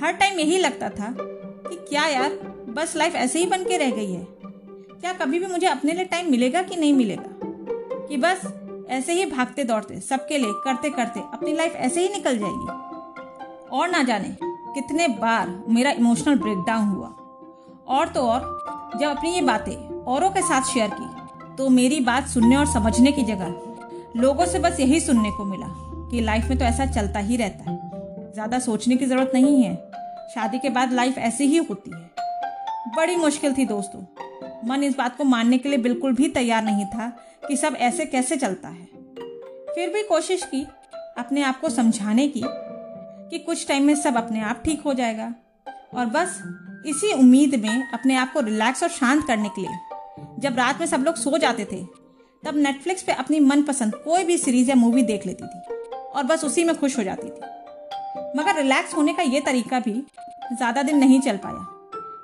हर 0.01 0.13
टाइम 0.13 0.39
यही 0.39 0.59
लगता 0.59 0.89
था 0.91 1.15
कि 1.19 1.77
क्या 1.79 2.07
यार, 2.07 2.39
बस 2.69 2.97
लाइफ 2.97 3.15
ऐसे 3.15 3.39
ही 3.39 3.47
बन 3.47 3.65
के 3.65 3.77
रह 3.77 3.91
गई 3.91 4.13
है। 4.13 4.27
क्या 5.05 5.13
कभी 5.13 5.39
भी 5.39 5.47
मुझे 5.47 5.67
अपने 5.67 5.93
लिए 5.93 6.05
टाइम 6.05 6.31
मिलेगा 6.31 6.61
कि 6.63 6.77
नहीं 6.77 6.93
मिलेगा? 6.93 7.31
कि 8.09 8.17
बस 8.17 8.43
ऐसे 8.91 9.13
ही 9.13 9.25
भागते 9.27 9.65
दौड़ते, 9.65 9.99
सबके 10.01 10.39
लिए 10.39 10.53
करते 10.65 10.91
करते 10.91 11.21
अपनी 11.21 11.53
लाइफ 11.53 11.75
ऐसे 11.77 12.03
ही 12.03 12.09
निकल 12.09 12.39
जाएगी? 12.39 13.69
और 13.71 13.89
ना 13.89 14.03
जाने 14.03 14.29
कितने 14.43 15.09
बार 15.09 15.51
मेरा 15.69 15.91
इमोशनल 15.91 16.39
ब्रेकडाउन 16.39 16.89
हुआ। 16.89 17.09
और 17.89 18.09
तो 18.09 18.21
और, 18.21 18.41
जब 19.01 19.07
अपनी 19.09 19.35
ये 19.35 19.41
बातें 19.41 19.75
औरों 20.05 20.31
के 20.31 20.43
साथ 20.43 20.73
शेयर 20.73 20.91
की 20.95 21.57
तो 21.57 21.69
मेरी 21.69 22.01
बात 22.01 22.29
सुनने 22.29 22.57
और 22.57 22.67
समझने 22.67 23.13
की 23.13 23.23
जगह 23.23 23.55
लोगों 24.17 24.47
से 24.47 24.59
बस 24.59 24.81
यही 24.81 25.01
सुनने 25.01 25.31
को 25.31 25.45
मिला 25.45 25.67
कि 26.11 26.21
लाइफ 26.21 26.49
में 26.49 26.59
तो 26.59 26.65
ऐसा 26.65 26.87
चलता 26.87 27.19
ही 27.19 27.37
रहता 27.37 27.71
है। 27.71 28.33
ज़्यादा 28.33 28.59
सोचने 28.59 28.97
की 28.97 29.07
ज़रूरत 29.07 29.31
नहीं 29.35 29.63
है। 29.63 29.77
शादी 30.35 30.59
के 30.59 30.71
बाद 30.71 30.93
लाइफ 30.93 31.19
ऐसी 31.19 31.45
ही 31.45 31.57
होती 31.57 31.91
है। 31.91 32.11
बड़ी 32.97 33.17
मुश्किल 33.17 33.55
थी 33.59 33.65
दोस्तों। 33.67 34.01
मन 34.65 34.83
इस 34.83 34.97
बात 34.97 35.17
को 35.17 35.25
मानने 35.25 35.59
के 35.59 35.69
लिए 35.69 35.79
बिल्कुल 35.79 36.13
भी 36.13 36.29
तैयार 36.29 36.63
नहीं 36.65 36.85
था 36.87 37.09
कि 37.49 37.57
सब 37.57 37.77
ऐसे 37.79 38.05
कैसे 38.07 38.37
चलता 38.37 38.69
है। 38.69 38.85
फिर 39.75 39.93
भी 39.93 40.03
कोशिश 40.03 40.43
की 40.45 40.67
अपने 41.19 41.43
आप 41.43 41.61
को 41.61 41.69
समझाने 41.69 42.27
की 42.29 42.43
कि 42.45 43.39
कुछ 43.39 43.67
टाइम 43.69 43.85
में 43.85 43.95
सब 43.95 44.17
अपने 44.17 44.41
आप 44.41 44.63
ठीक 44.65 44.81
हो 44.81 44.95
जाएगा 44.95 45.33
और 45.95 46.07
बस 46.07 46.43
इसी 46.87 47.13
उम्मीद 47.13 47.55
में 47.55 47.91
अपने 47.93 48.17
आप 48.17 48.33
को 48.33 48.41
रिलैक्स 48.41 48.83
और 48.83 48.89
शांत 48.91 49.27
करने 49.27 49.49
के 49.49 49.61
लिए 49.61 49.79
जब 50.41 50.57
रात 50.59 50.81
में 50.81 50.87
सब 50.87 51.05
लोग 51.05 51.17
सो 51.17 51.39
जाते 51.39 51.65
थे, 51.65 51.83
तब 52.43 52.57
नेटफ्लिक्स 52.57 53.03
पे 53.03 53.13
अपनी 53.13 53.41
मनपसंद 53.41 53.95
कोई 53.95 54.25
भी 54.25 54.37
सीरीज़ 54.39 54.69
या 54.71 54.75
मूवी 54.75 55.03
देख 55.03 55.27
लेती 55.27 55.45
थी 55.45 55.61
और 56.09 56.25
बस 56.25 56.45
उसी 56.45 56.65
में 56.65 56.75
खुश 56.77 56.99
हो 56.99 57.03
जाती 57.03 57.29
थी। 57.29 58.39
मगर 58.39 58.57
रिलैक्स 58.57 58.95
होने 58.95 59.13
का 59.15 59.23
ये 59.23 59.41
तरीका 59.41 59.81
भी 59.81 59.93
ज़्यादा 60.53 60.83
दिन 60.83 60.99
नहीं 60.99 61.21
चल 61.21 61.37
पाया, 61.37 61.67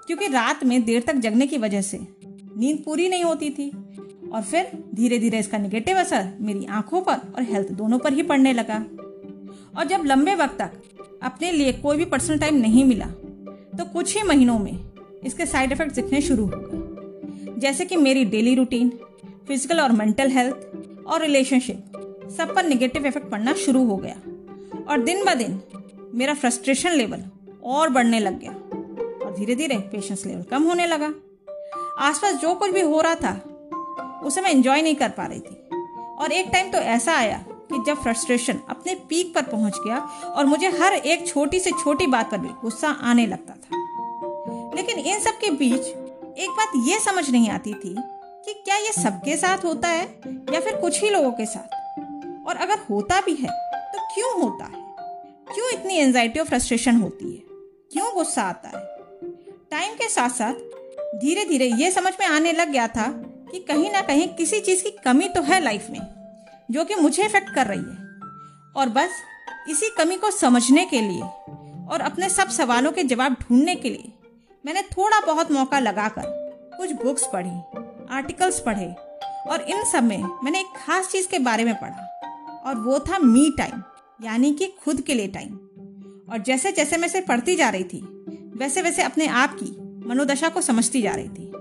क्योंकि 0.06 0.26
रात 0.26 0.64
में 0.64 0.82
देर 0.84 1.02
तक 1.06 1.14
जगने 1.16 1.46
की 1.46 1.58
वजह 1.58 1.82
से 1.82 1.98
नींद 2.60 2.82
पूरी 2.84 3.08
नहीं 3.08 3.24
होती 3.24 3.50
थी। 3.50 3.70
और 4.28 4.42
फिर 4.42 4.70
धीरे 4.94 5.18
धीरे 5.18 5.38
इसका 5.38 5.58
निगेटिव 5.58 5.98
असर 5.98 6.28
मेरी 6.40 6.64
आँखों 6.70 7.00
पर 7.02 7.20
और 7.34 7.42
हेल्थ 7.42 7.70
दोनों 7.74 7.98
पर 7.98 8.12
ही 8.12 8.22
पड़ने 8.22 8.52
लगा। 8.52 8.76
और 9.76 9.86
जब 9.86 10.04
लंबे 10.06 10.34
वक्त 10.34 10.58
तक 10.58 10.72
अपने 11.22 11.50
लिए 11.52 11.72
कोई 11.74 11.96
भी 11.96 12.04
पर्सनल 12.06 12.38
टाइम 12.38 12.56
नहीं 12.56 12.84
मिला 12.84 13.06
तो 13.76 13.84
कुछ 13.84 14.16
ही 14.16 14.22
महीनों 14.22 14.58
में 14.58 14.72
इसके 15.24 15.46
साइड 15.46 15.72
इफ़ेक्ट 15.72 15.94
दिखने 15.94 16.20
शुरू 16.20 16.44
हो 16.44 16.56
गए। 16.62 17.58
जैसे 17.60 17.84
कि 17.84 17.96
मेरी 17.96 18.24
डेली 18.26 18.54
रूटीन 18.54 18.88
फ़िज़िकल 19.48 19.80
और 19.80 19.92
मेंटल 19.92 20.30
हेल्थ 20.30 21.06
और 21.06 21.20
रिलेशनशिप 21.20 22.28
सब 22.36 22.54
पर 22.54 22.64
निगेटिव 22.64 23.06
इफ़ेक्ट 23.06 23.30
पड़ना 23.30 23.54
शुरू 23.56 23.84
हो 23.84 23.96
गया। 23.96 24.14
और 24.88 25.02
दिन 25.04 25.24
ब 25.24 25.34
दिन 25.34 25.60
मेरा 26.14 26.34
फ्रस्ट्रेशन 26.34 26.92
लेवल 26.92 27.24
और 27.66 27.88
बढ़ने 27.88 28.20
लग 28.20 28.38
गया। 28.40 28.52
और 28.52 29.34
धीरे 29.38 29.54
धीरे 29.54 29.78
पेशेंस 29.92 30.24
लेवल 30.26 30.42
कम 30.42 30.62
होने 30.62 30.86
लगा। 30.86 31.12
आसपास 32.00 32.34
जो 32.34 32.54
कुछ 32.54 32.70
भी 32.70 32.80
हो 32.80 33.00
रहा 33.00 33.14
था, 33.14 33.32
उसे 34.24 34.40
मैं 34.40 34.50
इंजॉय 34.50 34.82
नहीं 34.82 34.94
कर 34.94 35.08
पा 35.08 35.26
रही 35.26 35.40
थी। 35.40 35.56
और 36.18 36.32
एक 36.32 36.48
टाइम 36.52 36.70
तो 36.70 36.78
ऐसा 36.78 37.12
आया 37.12 37.44
कि 37.48 37.82
जब 37.86 38.02
फ्रस्ट्रेशन 38.02 38.60
अपने 38.68 38.94
पीक 39.08 39.34
पर 39.34 39.42
पहुँच 39.42 39.78
गया 39.86 39.98
और 40.26 40.46
मुझे 40.46 40.68
हर 40.70 40.92
एक 40.92 41.26
छोटी 41.26 41.60
से 41.60 41.70
छोटी 41.70 42.06
बात 42.06 42.30
पर 42.30 42.38
भी 42.38 42.48
गुस्सा 42.62 42.88
आने 42.88 43.26
लगता 43.26 43.54
था। 43.54 44.72
लेकिन 44.76 44.98
इन 44.98 45.20
सब 45.20 45.38
के 45.38 45.50
बीच 45.50 45.86
एक 46.38 46.50
बात 46.50 46.72
यह 46.88 46.98
समझ 46.98 47.30
नहीं 47.30 47.50
आती 47.50 47.74
थी 47.74 47.94
कि 47.98 48.54
क्या 48.54 48.76
ये 48.76 48.92
सबके 48.92 49.36
साथ 49.36 49.64
होता 49.64 49.88
है 49.88 50.04
या 50.52 50.60
फिर 50.60 50.76
कुछ 50.76 51.02
ही 51.02 51.10
लोगों 51.10 51.32
के 51.32 51.46
साथ? 51.46 51.78
और 52.48 52.56
अगर 52.56 52.78
होता 52.90 53.20
भी 53.20 53.34
है 53.34 53.48
तो 53.92 54.06
क्यों 54.14 54.32
होता 54.42 54.64
है? 54.64 54.82
क्यों 55.54 55.70
इतनी 55.70 55.96
एंजाइटी 55.96 56.40
और 56.40 56.46
फ्रस्ट्रेशन 56.46 56.96
होती 56.96 57.32
है? 57.32 57.42
क्यों 57.92 58.14
गुस्सा 58.14 58.42
आता 58.42 58.68
है? 58.68 58.84
टाइम 59.70 59.94
के 59.94 60.08
साथ 60.08 60.30
साथ 60.30 60.54
धीरे 61.14 61.44
धीरे 61.44 61.66
ये 61.66 61.90
समझ 61.90 62.12
में 62.20 62.26
आने 62.26 62.52
लग 62.52 62.68
गया 62.68 62.88
था 62.88 63.06
कि 63.52 63.60
कहीं 63.60 63.92
ना 63.92 64.00
कहीं 64.00 64.28
किसी 64.28 64.60
चीज़ 64.60 64.82
की 64.82 64.90
कमी 64.90 65.28
तो 65.28 65.42
है 65.42 65.60
लाइफ 65.60 65.86
में, 65.90 66.00
जो 66.70 66.84
कि 66.84 66.94
मुझे 66.94 67.24
इफ़ेक्ट 67.24 67.50
कर 67.54 67.66
रही 67.66 67.78
है। 67.78 68.10
और 68.76 68.88
बस 68.88 69.10
इसी 69.68 69.90
कमी 69.98 70.16
को 70.16 70.30
समझने 70.30 70.84
के 70.84 71.00
लिए 71.00 71.22
और 71.86 72.00
अपने 72.00 72.28
सब 72.28 72.48
सवालों 72.48 72.92
के 72.92 73.02
जवाब 73.02 73.32
ढूँढने 73.32 73.74
के 73.74 73.90
लिए 73.90 74.12
मैंने 74.66 74.82
थोड़ा 74.82 75.20
बहुत 75.20 75.52
मौका 75.52 75.78
लगाकर 75.78 76.22
कुछ 76.78 76.92
बुक्स 76.92 77.28
पढ़ी 77.32 77.78
आर्टिकल्स 78.10 78.60
पढ़े 78.60 78.94
और 79.50 79.60
इन 79.60 79.84
सब 79.84 80.02
में 80.02 80.24
मैंने 80.44 80.60
एक 80.60 80.72
खास 80.76 81.08
चीज़ 81.08 81.28
के 81.28 81.38
बारे 81.38 81.64
में 81.64 81.74
पढ़ा 81.74 82.06
और 82.66 82.74
वो 82.76 82.98
था 82.98 83.18
मी 83.18 83.54
टाइम 83.58 83.82
यानी 84.24 84.54
कि 84.54 84.66
खुद 84.66 85.00
के 85.00 85.14
लिए 85.14 85.28
टाइम 85.28 85.54
और 86.32 86.38
जैसे 86.46 86.72
जैसे 86.72 86.96
मैं 86.96 87.08
इसे 87.08 87.20
पढ़ती 87.20 87.56
जा 87.56 87.68
रही 87.68 87.84
थी 87.84 88.00
वैसे 88.56 88.82
वैसे 88.82 89.02
अपने 89.02 89.26
आप 89.26 89.54
की 89.54 89.79
मनोदशा 90.10 90.48
को 90.48 90.60
समझती 90.60 91.02
जा 91.02 91.12
रही 91.14 91.28
थी 91.28 91.52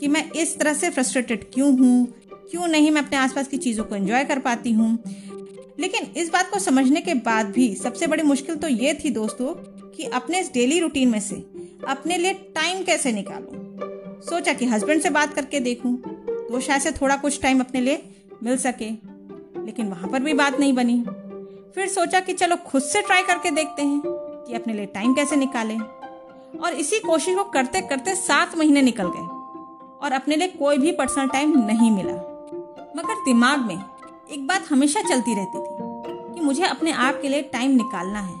कि 0.00 0.08
मैं 0.08 0.30
इस 0.32 0.58
तरह 0.58 0.74
से 0.74 0.90
फ्रस्ट्रेटेड 0.90 1.44
क्यों 1.54 1.78
हूँ? 1.78 2.06
क्यों 2.50 2.66
नहीं 2.66 2.90
मैं 2.90 3.02
अपने 3.02 3.18
आसपास 3.18 3.48
की 3.48 3.56
चीज़ों 3.56 3.84
को 3.84 3.94
एंजॉय 3.94 4.24
कर 4.24 4.38
पाती 4.38 4.72
हूँ? 4.72 4.98
लेकिन 5.80 6.06
इस 6.16 6.30
बात 6.30 6.50
को 6.50 6.58
समझने 6.58 7.00
के 7.00 7.14
बाद 7.14 7.46
भी 7.46 7.74
सबसे 7.74 8.06
बड़ी 8.06 8.22
मुश्किल 8.22 8.56
तो 8.56 8.68
ये 8.68 8.94
थी 8.94 9.10
दोस्तों 9.10 9.54
कि 9.90 10.04
अपने 10.04 10.40
इस 10.40 10.52
डेली 10.52 10.78
रूटीन 10.80 11.08
में 11.08 11.20
से 11.20 11.36
अपने 11.88 12.16
लिए 12.16 12.32
टाइम 12.54 12.82
कैसे 12.84 13.12
निकालूं? 13.12 14.20
सोचा 14.20 14.52
कि 14.52 14.66
हस्बैंड 14.66 15.02
से 15.02 15.10
बात 15.10 15.34
करके 15.34 15.60
देखूँ 15.60 15.96
तो 15.98 16.60
शायद 16.60 16.82
से 16.82 16.90
थोड़ा 16.92 17.16
कुछ 17.16 17.40
टाइम 17.42 17.60
अपने 17.60 17.80
लिए 17.80 18.02
मिल 18.42 18.56
सके, 18.56 18.90
लेकिन 19.64 19.88
वहाँ 19.88 20.10
पर 20.10 20.20
भी 20.20 20.32
बात 20.34 20.60
नहीं 20.60 20.72
बनी। 20.72 21.04
फिर 21.74 21.88
सोचा 21.88 22.20
कि 22.20 22.32
चलो 22.32 22.56
खुद 22.56 22.82
से 22.82 23.02
ट्राई 23.02 23.22
करके 23.22 23.50
देखते 23.50 23.82
हैं 23.82 24.02
कि 24.04 24.54
अपने 24.54 24.74
लिए 24.74 24.86
टाइम 24.86 25.14
कैसे 25.14 25.36
निकालें। 25.36 25.78
और 26.56 26.74
इसी 26.74 26.98
कोशिश 27.00 27.34
को 27.34 27.44
करते 27.44 27.80
करते 27.80 28.14
सात 28.14 28.56
महीने 28.56 28.82
निकल 28.82 29.08
गए 29.08 29.26
और 30.02 30.12
अपने 30.12 30.36
लिए 30.36 30.48
कोई 30.48 30.78
भी 30.78 30.92
पर्सनल 30.92 31.28
टाइम 31.28 31.52
नहीं 31.66 31.90
मिला। 31.90 32.12
मगर 32.96 33.14
दिमाग 33.24 33.58
में 33.60 33.74
एक 33.74 34.46
बात 34.46 34.70
हमेशा 34.70 35.00
चलती 35.00 35.34
रहती 35.34 35.58
थी 35.58 36.34
कि 36.34 36.40
मुझे 36.40 36.64
अपने 36.64 36.92
आप 36.92 37.18
के 37.22 37.28
लिए 37.28 37.42
टाइम 37.42 37.76
निकालना 37.76 38.20
है। 38.20 38.34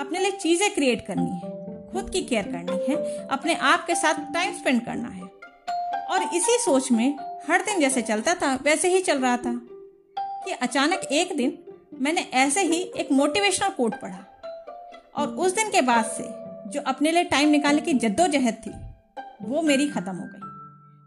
अपने 0.00 0.18
लिए 0.18 0.30
चीज़ें 0.30 0.74
क्रिएट 0.74 1.06
करनी 1.06 1.30
है, 1.30 1.50
खुद 1.92 2.10
की 2.10 2.22
केयर 2.22 2.42
करनी 2.42 2.84
है, 2.88 3.26
अपने 3.26 3.54
आप 3.54 3.86
के 3.86 3.94
साथ 3.94 4.14
टाइम 4.34 4.52
स्पेंड 4.52 4.84
करना 4.84 5.08
है। 5.08 5.24
और 6.10 6.22
इसी 6.34 6.58
सोच 6.58 6.90
में 6.92 7.18
हर 7.48 7.62
दिन 7.62 7.80
जैसे 7.80 8.02
चलता 8.02 8.34
था, 8.34 8.54
वैसे 8.54 8.88
ही 8.88 9.00
चल 9.00 9.18
रहा 9.18 9.36
था 9.36 9.60
कि 10.16 10.52
अचानक 10.52 11.08
एक 11.12 11.36
दिन 11.36 11.58
मैंने 12.00 12.20
ऐसे 12.34 12.62
ही 12.62 12.80
एक 12.96 13.12
मोटिवेशनल 13.12 13.68
कोट 13.68 13.94
पढ़ा 13.94 14.24
और 15.16 15.28
उस 15.28 15.54
दिन 15.54 15.70
के 15.70 15.80
बाद 15.80 16.04
से 16.04 16.24
जो 16.66 16.80
अपने 16.80 17.10
लिए 17.12 17.24
टाइम 17.24 17.48
निकालने 17.48 17.80
की 17.80 17.92
जद्दोजहद 17.94 18.54
थी, 18.66 18.70
वो 19.42 19.62
मेरी 19.62 19.88
खत्म 19.88 20.16
हो 20.16 20.26
गई। 20.26 20.40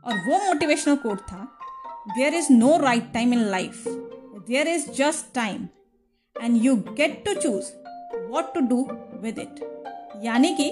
और 0.06 0.18
वो 0.28 0.38
मोटिवेशनल 0.46 0.96
कोट 0.96 1.22
था 1.22 1.48
there 2.08 2.34
is 2.34 2.52
no 2.54 2.78
right 2.78 3.12
time 3.14 3.34
in 3.34 3.40
life 3.40 3.84
there 3.88 4.68
is 4.68 4.88
just 4.92 5.34
time 5.36 5.68
and 6.36 6.64
you 6.64 6.76
get 6.76 7.24
to 7.26 7.34
choose 7.34 7.72
what 8.30 8.54
to 8.54 8.60
do 8.60 8.88
with 9.22 9.40
it 9.40 9.60
यानी 10.24 10.54
कि 10.56 10.70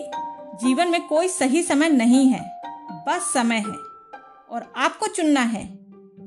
जीवन 0.64 0.92
में 0.92 1.08
कोई 1.08 1.28
सही 1.28 1.62
समय 1.64 1.90
नहीं 1.90 2.26
है, 2.28 2.42
बस 3.08 3.32
समय 3.34 3.56
है। 3.56 3.76
और 4.50 4.74
आपको 4.78 5.08
चुनना 5.08 5.42
है 5.42 5.64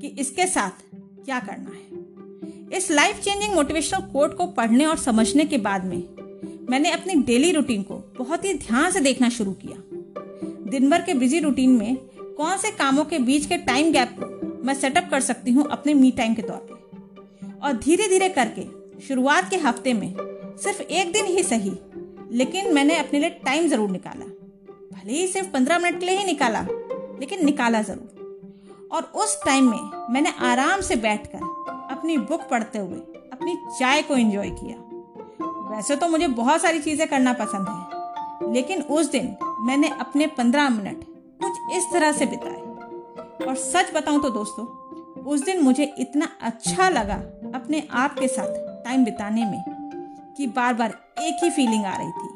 कि 0.01 0.07
इसके 0.19 0.45
साथ 0.45 0.83
क्या 1.25 1.39
करना 1.39 1.71
है। 1.71 2.77
इस 2.77 2.91
लाइफ 2.91 3.19
चेंजिंग 3.19 3.53
मोटिवेशनल 3.53 4.01
कोड 4.01 4.35
को 4.37 4.45
पढ़ने 4.47 4.85
और 4.85 4.97
समझने 4.97 5.45
के 5.45 5.57
बाद 5.57 5.85
में 5.85 6.01
मैंने 6.71 6.91
अपनी 6.91 7.13
डेली 7.23 7.51
रूटीन 7.51 7.81
को 7.83 7.95
बहुत 8.17 8.45
ही 8.45 8.53
ध्यान 8.57 8.91
से 8.91 8.99
देखना 8.99 9.29
शुरू 9.29 9.51
किया। 9.63 9.77
दिन 10.71 10.89
भर 10.89 11.01
के 11.01 11.13
बिज़ी 11.13 11.39
रूटीन 11.39 11.69
में 11.69 11.95
कौन 12.37 12.57
से 12.57 12.69
कामों 12.71 13.03
के 13.05 13.17
बीच 13.19 13.45
के 13.45 13.57
टाइम 13.59 13.91
गैप 13.91 14.15
को 14.19 14.59
मैं 14.65 14.73
सेटअप 14.73 15.09
कर 15.11 15.21
सकती 15.21 15.51
हूँ 15.51 15.67
अपने 15.71 15.93
मी 15.93 16.11
टाइम 16.11 16.33
के 16.33 16.41
तौर 16.41 16.57
पर 16.69 17.59
और 17.63 17.73
धीरे 17.77 18.07
धीरे 18.09 18.29
करके 18.29 18.65
शुरुआत 19.07 19.49
के 19.49 19.57
हफ़्ते 19.57 19.93
में 19.93 20.13
सिर्फ़ 20.57 20.81
एक 20.81 21.11
दिन 21.13 21.25
ही 21.25 21.43
सही, 21.43 21.71
लेकिन 22.31 22.73
मैंने 22.73 22.97
अपने 22.97 23.19
लिए 23.19 23.29
टाइम 23.45 23.67
ज़रूर 23.67 23.89
निकाला। 23.89 24.25
भले 24.93 25.13
ही 25.13 25.27
सिर्फ़ 25.27 25.49
पंद्रह 25.49 25.79
मिनट 25.79 25.99
के 25.99 26.05
लिए 26.05 26.17
ही 26.17 26.25
निकाला, 26.25 26.61
लेकिन 27.19 27.45
निकाला 27.45 27.81
ज़रूर। 27.81 28.87
और 28.91 29.11
उस 29.15 29.37
टाइम 29.45 29.69
में 29.69 30.13
मैंने 30.13 30.33
आराम 30.41 30.81
से 30.81 30.95
बैठकर 30.97 31.43
अपनी 31.91 32.17
बुक 32.19 32.47
पढ़ते 32.51 32.79
हुए 32.79 32.97
अपनी 33.33 33.55
चाय 33.79 34.01
को 34.01 34.17
एंजॉय 34.17 34.49
किया। 34.53 34.77
वैसे 35.71 35.95
तो 35.95 36.07
मुझे 36.07 36.27
बहुत 36.29 36.61
सारी 36.61 36.79
चीज़ें 36.81 37.07
करना 37.07 37.33
पसंद 37.33 37.67
है, 37.67 38.53
लेकिन 38.53 38.81
उस 38.81 39.09
दिन 39.11 39.35
मैंने 39.61 39.89
अपने 39.99 40.27
पंद्रह 40.37 40.69
मिनट 40.69 41.03
कुछ 41.43 41.75
इस 41.77 41.83
तरह 41.93 42.11
से 42.11 42.25
बिताए। 42.25 42.59
और 43.41 43.55
सच 43.57 43.93
बताऊँ 43.93 44.21
तो 44.21 44.29
दोस्तों, 44.29 44.65
उस 45.23 45.43
दिन 45.45 45.61
मुझे 45.63 45.83
इतना 45.99 46.27
अच्छा 46.41 46.89
लगा 46.89 47.15
अपने 47.55 47.87
आप 47.91 48.19
के 48.19 48.27
साथ 48.27 48.83
टाइम 48.83 49.05
बिताने 49.05 49.45
में 49.45 49.63
कि 50.37 50.47
बार 50.49 50.73
बार 50.73 50.97
एक 51.19 51.43
ही 51.43 51.49
फीलिंग 51.49 51.85
आ 51.85 51.95
रही 51.97 52.11
थी 52.11 52.29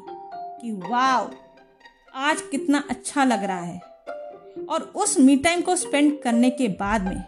कि 0.60 0.72
वाव 0.82 1.30
आज 2.20 2.40
कितना 2.50 2.82
अच्छा 2.90 3.24
लग 3.24 3.44
रहा 3.44 3.60
है। 3.60 3.80
और 4.68 4.82
उस 4.96 5.18
मी 5.18 5.36
टाइम 5.36 5.60
को 5.62 5.76
स्पेंड 5.76 6.12
करने 6.22 6.50
के 6.50 6.68
बाद 6.80 7.04
में 7.04 7.22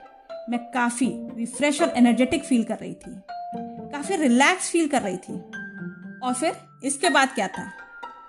मैं 0.51 0.59
काफ़ी 0.73 1.07
रिफ्रेश 1.37 1.81
और 1.83 1.93
एनर्जेटिक 1.97 2.45
फील 2.45 2.65
कर 2.65 2.77
रही 2.77 2.95
थी, 2.95 3.15
काफ़ी 3.93 4.17
रिलैक्स 4.17 4.71
फील 4.71 4.89
कर 4.89 5.03
रही 5.03 5.17
थी। 5.19 5.41
और 6.23 6.35
फिर 6.35 6.57
इसके 6.85 7.11
बाद 7.11 7.29
क्या 7.29 7.49
था? 7.49 7.71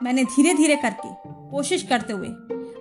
मैंने 0.04 0.24
धीरे 0.24 0.54
धीरे 0.54 0.76
करके 0.76 1.10
कोशिश 1.52 1.84
करते 1.84 2.14
हुए 2.14 2.28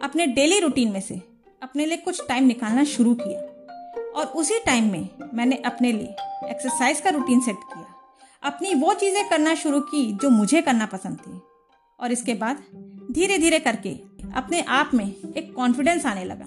अपने 0.02 0.26
डेली 0.26 0.58
रूटीन 0.60 0.92
में 0.92 1.00
से 1.00 1.20
अपने 1.62 1.86
लिए 1.86 1.96
कुछ 1.96 2.28
टाइम 2.28 2.44
निकालना 2.44 2.84
शुरू 2.84 3.14
किया। 3.14 3.40
और 4.12 4.26
उसी 4.26 4.58
टाइम 4.66 4.90
में 4.92 5.08
मैंने 5.34 5.56
अपने 5.56 5.92
लिए 5.92 6.14
एक्सरसाइज 6.50 7.00
का 7.00 7.10
रूटीन 7.10 7.40
सेट 7.40 7.56
किया। 7.56 7.86
अपनी 8.42 8.74
वो 8.74 8.94
चीज़ें 8.94 9.28
करना 9.28 9.54
शुरू 9.54 9.80
की 9.80 10.12
जो 10.12 10.30
मुझे 10.30 10.62
करना 10.62 10.86
पसंद 10.86 11.16
थी। 11.16 11.40
और 12.00 12.12
इसके 12.12 12.34
बाद 12.34 12.62
धीरे 13.12 13.38
धीरे 13.38 13.58
करके 13.58 13.90
अपने 14.34 14.60
आप 14.62 14.90
में 14.94 15.06
एक 15.36 15.54
कॉन्फिडेंस 15.54 16.06
आने 16.06 16.24
लगा। 16.24 16.44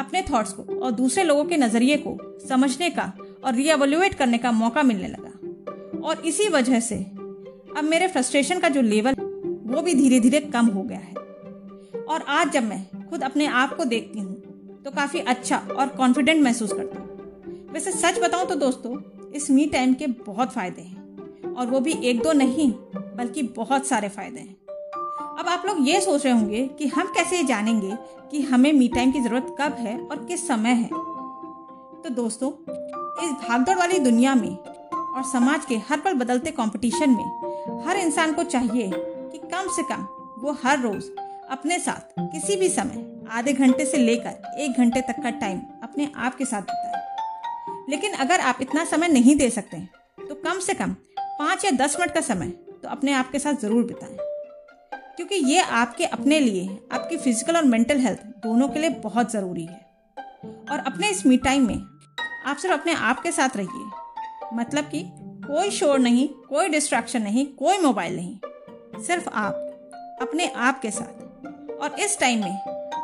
अपने 0.00 0.22
थॉट्स 0.22 0.52
को 0.52 0.80
और 0.80 0.90
दूसरे 0.90 1.24
लोगों 1.24 1.44
के 1.44 1.56
नज़रिए 1.56 1.96
को 1.96 2.16
समझने 2.48 2.90
का 2.90 3.12
और 3.44 3.54
रीएवोल्यूएट 3.54 4.14
करने 4.14 4.38
का 4.38 4.52
मौका 4.52 4.82
मिलने 4.82 5.08
लगा। 5.08 6.08
और 6.08 6.20
इसी 6.20 6.48
वजह 6.48 6.80
से 6.80 6.96
अब 7.78 7.84
मेरे 7.84 8.06
फ्रस्ट्रेशन 8.08 8.58
का 8.58 8.68
जो 8.68 8.80
लेवल 8.82 9.14
वो 9.66 9.80
भी 9.82 9.92
धीरे 9.94 10.18
धीरे 10.20 10.38
कम 10.42 10.66
हो 10.66 10.82
गया 10.82 10.98
है। 10.98 11.14
और 12.04 12.22
आज 12.28 12.50
जब 12.52 12.62
मैं 12.62 13.08
खुद 13.10 13.22
अपने 13.22 13.46
आप 13.46 13.76
को 13.76 13.84
देखती 13.84 14.20
हूँ 14.20 14.82
तो 14.84 14.90
काफ़ी 14.90 15.20
अच्छा 15.22 15.56
और 15.78 15.88
कॉन्फिडेंट 15.88 16.42
महसूस 16.44 16.72
करती 16.72 16.98
हूँ। 16.98 17.68
वैसे 17.72 17.92
सच 17.92 18.18
बताऊँ 18.18 18.46
तो 18.46 18.54
दोस्तों, 18.54 18.96
इस 19.32 19.50
मी 19.50 19.66
टाइम 19.66 19.94
के 19.94 20.06
बहुत 20.06 20.52
फ़ायदे 20.52 20.82
हैं। 20.82 21.54
और 21.54 21.66
वो 21.66 21.80
भी 21.80 21.92
एक 22.02 22.22
दो 22.22 22.32
नहीं, 22.32 22.70
बल्कि 23.16 23.42
बहुत 23.56 23.86
सारे 23.86 24.08
फ़ायदे 24.08 24.40
हैं। 24.40 24.56
अब 25.38 25.48
आप 25.48 25.66
लोग 25.66 25.88
ये 25.88 26.00
सोच 26.00 26.24
रहे 26.24 26.34
होंगे 26.34 26.66
कि 26.78 26.86
हम 26.86 27.12
कैसे 27.14 27.42
जानेंगे 27.44 27.96
कि 28.30 28.40
हमें 28.42 28.72
मी 28.72 28.88
टाइम 28.88 29.12
की 29.12 29.20
ज़रूरत 29.20 29.54
कब 29.60 29.76
है 29.78 29.98
और 30.00 30.24
किस 30.24 30.46
समय 30.48 30.74
है। 30.74 30.88
तो 32.02 32.10
दोस्तों, 32.12 32.50
इस 33.24 33.48
भागदौड़ 33.48 33.78
वाली 33.78 33.98
दुनिया 34.00 34.34
में 34.34 34.56
और 34.56 35.22
समाज 35.24 35.64
के 35.64 35.76
हर 35.88 36.00
पल 36.00 36.14
बदलते 36.14 36.50
कंपटीशन 36.50 37.10
में 37.10 37.47
हर 37.86 37.96
इंसान 37.96 38.32
को 38.32 38.42
चाहिए 38.44 38.90
कि 38.92 39.38
कम 39.44 39.68
से 39.76 39.82
कम 39.84 40.06
वो 40.38 40.56
हर 40.64 40.80
रोज़ 40.80 41.10
अपने 41.50 41.78
साथ 41.78 42.14
किसी 42.22 42.56
भी 42.56 42.68
समय 42.68 43.04
आधे 43.30 43.52
घंटे 43.52 43.84
से 43.86 43.96
लेकर 43.96 44.60
एक 44.60 44.78
घंटे 44.78 45.00
तक 45.02 45.22
का 45.22 45.30
टाइम 45.40 45.60
अपने 45.82 46.10
आप 46.16 46.36
के 46.36 46.44
साथ 46.44 46.62
बिताए। 46.62 47.86
लेकिन 47.90 48.12
अगर 48.16 48.40
आप 48.40 48.58
इतना 48.62 48.84
समय 48.84 49.08
नहीं 49.08 49.36
दे 49.36 49.50
सकते 49.50 49.80
तो 50.20 50.34
कम 50.36 50.58
से 50.60 50.74
कम 50.74 50.94
पाँच 51.38 51.64
या 51.64 51.70
दस 51.76 51.96
मिनट 52.00 52.14
का 52.14 52.20
समय 52.22 52.48
तो 52.82 52.88
अपने 52.88 53.12
आप 53.12 53.30
के 53.30 53.38
साथ 53.38 53.54
ज़रूर 53.54 53.84
बिताएँ। 53.84 54.16
क्योंकि 55.16 55.34
ये 55.34 55.60
आपके 55.60 56.04
अपने 56.06 56.38
लिए, 56.40 56.66
आपकी 56.92 57.16
फ़िज़िकल 57.16 57.56
और 57.56 57.64
मेंटल 57.64 57.98
हेल्थ 57.98 58.18
दोनों 58.42 58.68
के 58.68 58.80
लिए 58.80 58.90
बहुत 59.02 59.32
ज़रूरी 59.32 59.64
है। 59.64 59.80
और 60.70 60.78
अपने 60.78 61.10
इस 61.10 61.24
मी 61.26 61.36
टाइम 61.38 61.66
में 61.66 61.78
आप 62.46 62.56
सिर्फ़ 62.56 62.76
अपने 62.76 62.94
आप 62.94 63.22
के 63.22 63.32
साथ 63.32 63.56
रहिए। 63.56 64.56
मतलब 64.56 64.84
कि 64.84 65.00
कोई 65.48 65.70
शोर 65.70 65.98
नहीं, 65.98 66.28
कोई 66.28 66.68
डिस्ट्रैक्शन 66.68 67.22
नहीं, 67.22 67.46
कोई 67.46 67.78
मोबाइल 67.78 68.16
नहीं। 68.16 69.02
सिर्फ़ 69.02 69.28
आप, 69.28 69.54
अपने 70.22 70.48
आप 70.48 70.80
के 70.80 70.90
साथ। 70.90 71.14
और 71.80 72.00
इस 72.00 72.18
टाइम 72.18 72.40
में 72.40 72.56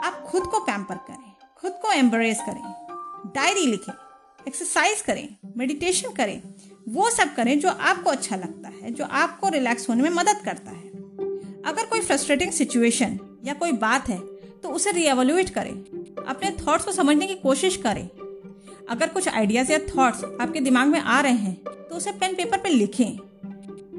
आप 0.04 0.22
खुद 0.22 0.42
को 0.42 0.60
पैम्पर 0.60 0.94
करें, 0.94 1.32
खुद 1.56 1.72
को 1.72 1.92
एम्ब्रेस 1.92 2.40
करें 2.40 2.62
डायरी 3.34 3.66
लिखें 3.66 3.92
एक्सरसाइज 4.48 5.00
करें 5.00 5.28
मेडिटेशन 5.56 6.10
करें। 6.10 6.42
वो 6.88 7.10
सब 7.10 7.34
करें 7.34 7.58
जो 7.60 7.68
आपको 7.68 8.10
अच्छा 8.10 8.36
लगता 8.36 8.68
है, 8.68 8.90
जो 8.90 9.04
आपको 9.04 9.48
रिलैक्स 9.48 9.88
होने 9.88 10.02
में 10.02 10.10
मदद 10.10 10.40
करता 10.44 10.70
है। 10.70 10.88
अगर 11.62 11.86
कोई 11.86 12.00
फ्रस्ट्रेटिंग 12.00 12.52
सिचुएशन 12.52 13.18
या 13.44 13.54
कोई 13.54 13.72
बात 13.72 14.08
है 14.08 14.18
तो 14.62 14.68
उसे 14.68 14.92
रीएवोल्यूएट 14.92 15.50
करें। 15.50 15.72
अपने 16.28 16.50
थॉट्स 16.60 16.84
को 16.84 16.92
समझने 16.92 17.26
की 17.26 17.34
कोशिश 17.34 17.76
करें। 17.76 18.08
अगर 18.90 19.08
कुछ 19.08 19.28
आइडियाज़ 19.28 19.72
या 19.72 19.78
थॉट्स 19.78 20.24
आपके 20.40 20.60
दिमाग 20.60 20.88
में 20.88 21.00
आ 21.00 21.20
रहे 21.20 21.32
हैं 21.32 21.56
तो 21.94 21.98
उसे 21.98 22.12
पेन 22.12 22.34
पेपर 22.34 22.58
पे 22.58 22.68
लिखें। 22.68 23.16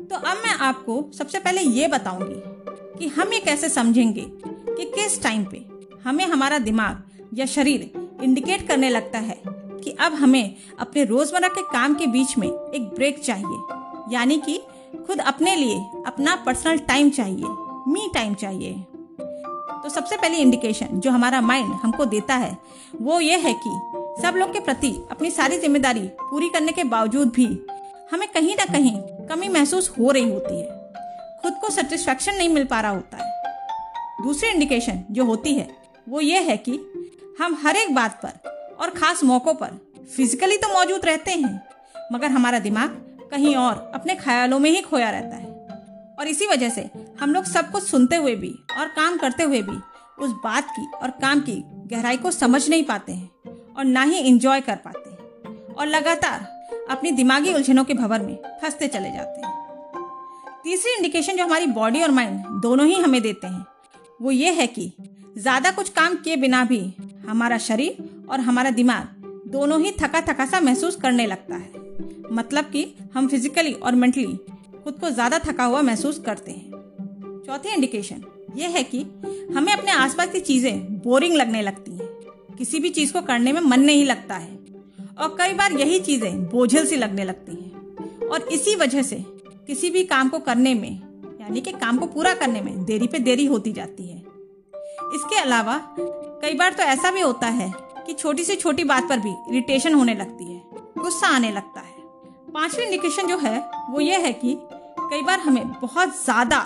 तो 0.08 0.16
अब 0.16 0.38
मैं 0.38 0.54
आपको 0.62 0.94
सबसे 1.18 1.40
पहले 1.40 1.62
ये 1.62 1.88
बताऊँगी 1.88 2.42
कि 2.98 3.08
हम 3.10 3.34
ये 3.34 3.40
कैसे 3.40 3.70
समझेंगे 3.70 4.22
कि 4.22 4.86
किस 4.86 5.22
टाइम 5.24 5.44
पे 5.44 5.64
हमें 6.04 6.26
हमारा 6.26 6.58
दिमाग 6.60 7.30
या 7.34 7.46
शरीर 7.46 7.90
इंडिकेट 8.24 8.68
करने 8.68 8.90
लगता 8.90 9.20
है 9.20 9.38
कि 9.46 9.96
अब 10.00 10.14
हमें 10.14 10.56
अपने 10.80 11.04
रोज़मर्रा 11.04 11.48
के 11.48 11.62
काम 11.72 11.96
के 11.96 12.08
बीच 12.08 12.38
में 12.38 12.48
एक 12.48 12.90
ब्रेक 12.96 13.20
चाहिए। 13.20 14.14
यानी 14.14 14.38
कि 14.40 14.58
खुद 15.08 15.20
अपने 15.24 15.56
लिए 15.56 15.78
अपना 16.06 16.36
पर्सनल 16.36 16.78
टाइम 16.88 17.10
चाहिए 17.10 17.46
मी 17.88 18.10
टाइम 18.14 18.34
चाहिए। 18.34 18.74
तो 19.84 19.90
सबसे 19.90 20.18
पहली 20.18 20.38
इंडिकेशन 20.38 21.00
जो 21.00 21.12
हमारा 21.12 21.42
माइंड 21.42 21.74
हमको 21.74 22.06
देता 22.06 22.36
है, 22.36 22.58
वो 23.02 23.20
ये 23.20 23.38
है 23.38 23.54
कि 23.58 23.80
सब 24.22 24.36
लोग 24.36 24.52
के 24.54 24.60
प्रति 24.60 24.92
अपनी 25.12 25.32
सारी 25.32 25.58
ज़िम्मेदारी 25.58 26.08
पूरी 26.22 26.50
करने 26.50 26.72
के 26.72 26.84
बावजूद 26.86 27.30
भी 27.30 27.48
हमें 28.12 28.28
कहीं 28.28 28.56
ना 28.56 28.66
कहीं 28.66 28.98
कमी 29.28 29.48
महसूस 29.50 29.90
हो 29.90 30.12
रही 30.12 30.30
होती 30.30 30.60
है। 30.62 30.84
खुद 31.42 31.54
को 31.54 31.70
सेटिस्फेक्शन 31.70 32.36
नहीं 32.36 32.50
मिल 32.50 32.66
पा 32.66 32.80
रहा 32.82 32.92
होता 32.92 33.18
है। 33.18 34.24
दूसरी 34.24 34.50
इंडिकेशन 34.50 35.04
जो 35.12 35.26
होती 35.26 35.54
है, 35.54 35.68
वो 36.08 36.22
ये 36.22 36.40
है 36.40 36.58
कि 36.60 36.80
हम 37.40 37.58
हर 37.64 37.76
एक 37.76 37.94
बात 37.96 38.20
पर 38.24 38.76
और 38.76 38.90
ख़ास 38.90 39.24
मौक़ों 39.24 39.54
पर 39.54 39.80
फिजिकली 40.16 40.58
तो 40.58 40.68
मौजूद 40.74 41.06
रहते 41.06 41.32
हैं, 41.32 41.62
मगर 42.14 42.32
हमारा 42.32 42.60
दिमाग 42.60 43.02
कहीं 43.32 43.56
और 43.56 43.92
अपने 43.96 44.16
ख्यालों 44.16 44.60
में 44.60 44.70
ही 44.70 44.82
खोया 44.82 45.10
रहता 45.10 45.36
है। 45.36 45.54
और 46.20 46.28
इसी 46.28 46.48
वजह 46.48 46.70
से 46.70 46.90
हम 47.20 47.34
लोग 47.34 47.46
सब 47.46 47.72
कुछ 47.72 47.84
सुनते 47.84 48.16
हुए 48.16 48.36
भी 48.36 48.54
और 48.80 48.88
काम 48.88 49.18
करते 49.18 49.44
हुए 49.44 49.62
भी 49.62 49.78
उस 50.20 50.32
बात 50.44 50.68
की 50.70 50.86
और 50.94 51.10
काम 51.22 51.40
की 51.40 51.62
गहराई 51.88 52.18
को 52.18 52.32
समझ 52.32 52.68
नहीं 52.70 52.84
पाते 52.84 53.14
हैं 53.14 53.30
और 53.78 53.86
ना 53.86 54.04
ही 54.04 54.18
इंजॉय 54.20 54.62
कर 54.62 54.76
पाते 54.76 55.10
हैं। 55.10 55.74
और 55.74 55.88
लगातार 55.88 56.48
अपनी 56.90 57.12
दिमागी 57.12 57.54
उलझनों 57.54 57.84
के 57.84 57.94
भवर 57.94 58.22
में 58.22 58.36
फंसते 58.62 58.88
चले 58.88 59.12
जाते 59.12 59.42
हैं। 59.42 59.54
तीसरी 60.64 60.96
इंडिकेशन 60.96 61.38
जो 61.38 61.44
हमारी 61.44 61.66
बॉडी 61.74 62.02
और 62.02 62.12
माइंड 62.12 62.62
दोनों 62.62 62.86
ही 62.88 62.96
हमें 62.96 63.22
देते 63.22 63.48
हैं, 63.48 63.66
वो 64.22 64.32
ये 64.32 64.52
है 64.52 64.68
कि 64.68 64.92
ज़्यादा 65.38 65.72
कुछ 65.72 65.90
काम 65.90 66.16
किए 66.16 66.36
बिना 66.36 66.64
भी 66.64 66.80
हमारा 67.28 67.58
शरीर 67.60 68.26
और 68.30 68.40
हमारा 68.40 68.72
दिमाग 68.72 69.24
दोनों 69.52 69.80
ही 69.82 69.92
थका 70.02 70.22
थका 70.22 70.46
सा 70.46 70.60
महसूस 70.60 70.96
करने 70.96 71.26
लगता 71.26 71.56
है। 71.56 71.84
मतलब 72.32 72.66
कि 72.66 72.86
हम 73.16 73.28
फिजिकली 73.28 73.74
और 73.74 73.96
मेंटली 73.96 74.26
खुद 74.84 75.00
को 75.02 75.10
ज़्यादा 75.10 75.40
थका 75.40 75.64
हुआ 75.64 75.82
महसूस 75.82 76.20
करते 76.26 76.52
हैं। 76.52 77.44
चौथी 77.48 77.74
इंडिकेशन 77.74 78.24
ये 78.56 78.68
है 78.68 78.84
कि 78.84 79.02
हमें 79.56 79.72
अपने 79.74 79.92
आसपास 79.92 80.32
की 80.32 80.40
चीज़ें 80.42 81.00
बोरिंग 81.00 81.36
लगने 81.36 81.62
लगती 81.62 81.92
हैं। 81.92 82.08
किसी 82.58 82.80
भी 82.80 82.90
चीज़ 82.90 83.14
को 83.14 83.22
करने 83.22 83.52
में 83.54 83.62
मन 83.62 83.80
नहीं 83.82 84.06
लगता 84.06 84.36
है। 84.36 84.54
और 85.18 85.36
कई 85.40 85.54
बार 85.54 85.74
यही 85.74 86.00
चीज़ें 86.00 86.46
बोझल 86.50 86.86
सी 86.86 86.96
लगने 86.96 87.24
लगती 87.24 87.52
हैं। 87.52 88.28
और 88.28 88.48
इसी 88.52 88.76
वजह 88.76 89.02
से 89.02 89.16
किसी 89.68 89.90
भी 89.90 90.04
काम 90.06 90.30
को 90.30 90.40
करने 90.40 90.74
में, 90.74 90.92
यानी 91.42 91.62
कि 91.62 91.72
काम 91.74 91.98
को 91.98 92.06
पूरा 92.06 92.34
करने 92.34 92.62
में 92.62 92.84
देरी 92.86 93.08
पे 93.08 93.20
देरी 93.20 93.46
होती 93.46 93.72
जाती 93.72 94.08
है। 94.08 94.18
इसके 95.16 95.40
अलावा 95.40 95.80
कई 96.00 96.54
बार 96.54 96.74
तो 96.74 96.84
ऐसा 96.84 97.12
भी 97.12 97.22
होता 97.22 97.48
है 97.50 97.72
कि 98.08 98.14
छोटी 98.14 98.44
से 98.44 98.56
छोटी 98.56 98.84
बात 98.84 99.10
पर 99.10 99.20
भी 99.20 99.34
इरिटेशन 99.50 99.94
होने 99.94 100.16
लगती 100.16 100.46
है, 100.46 100.62
गुस्सा 100.98 101.28
आने 101.28 101.52
लगता 101.52 101.82
है। 101.82 101.94
पांचवी 102.54 102.84
इंडिकेशन 102.84 103.28
जो 103.28 103.38
है, 103.38 103.58
वो 103.90 104.00
ये 104.02 104.18
है 104.18 104.32
कि 104.34 104.58
कई 105.02 105.22
बार 105.22 105.40
हमें 105.40 105.68
बहुत 105.72 106.24
ज़्यादा 106.24 106.60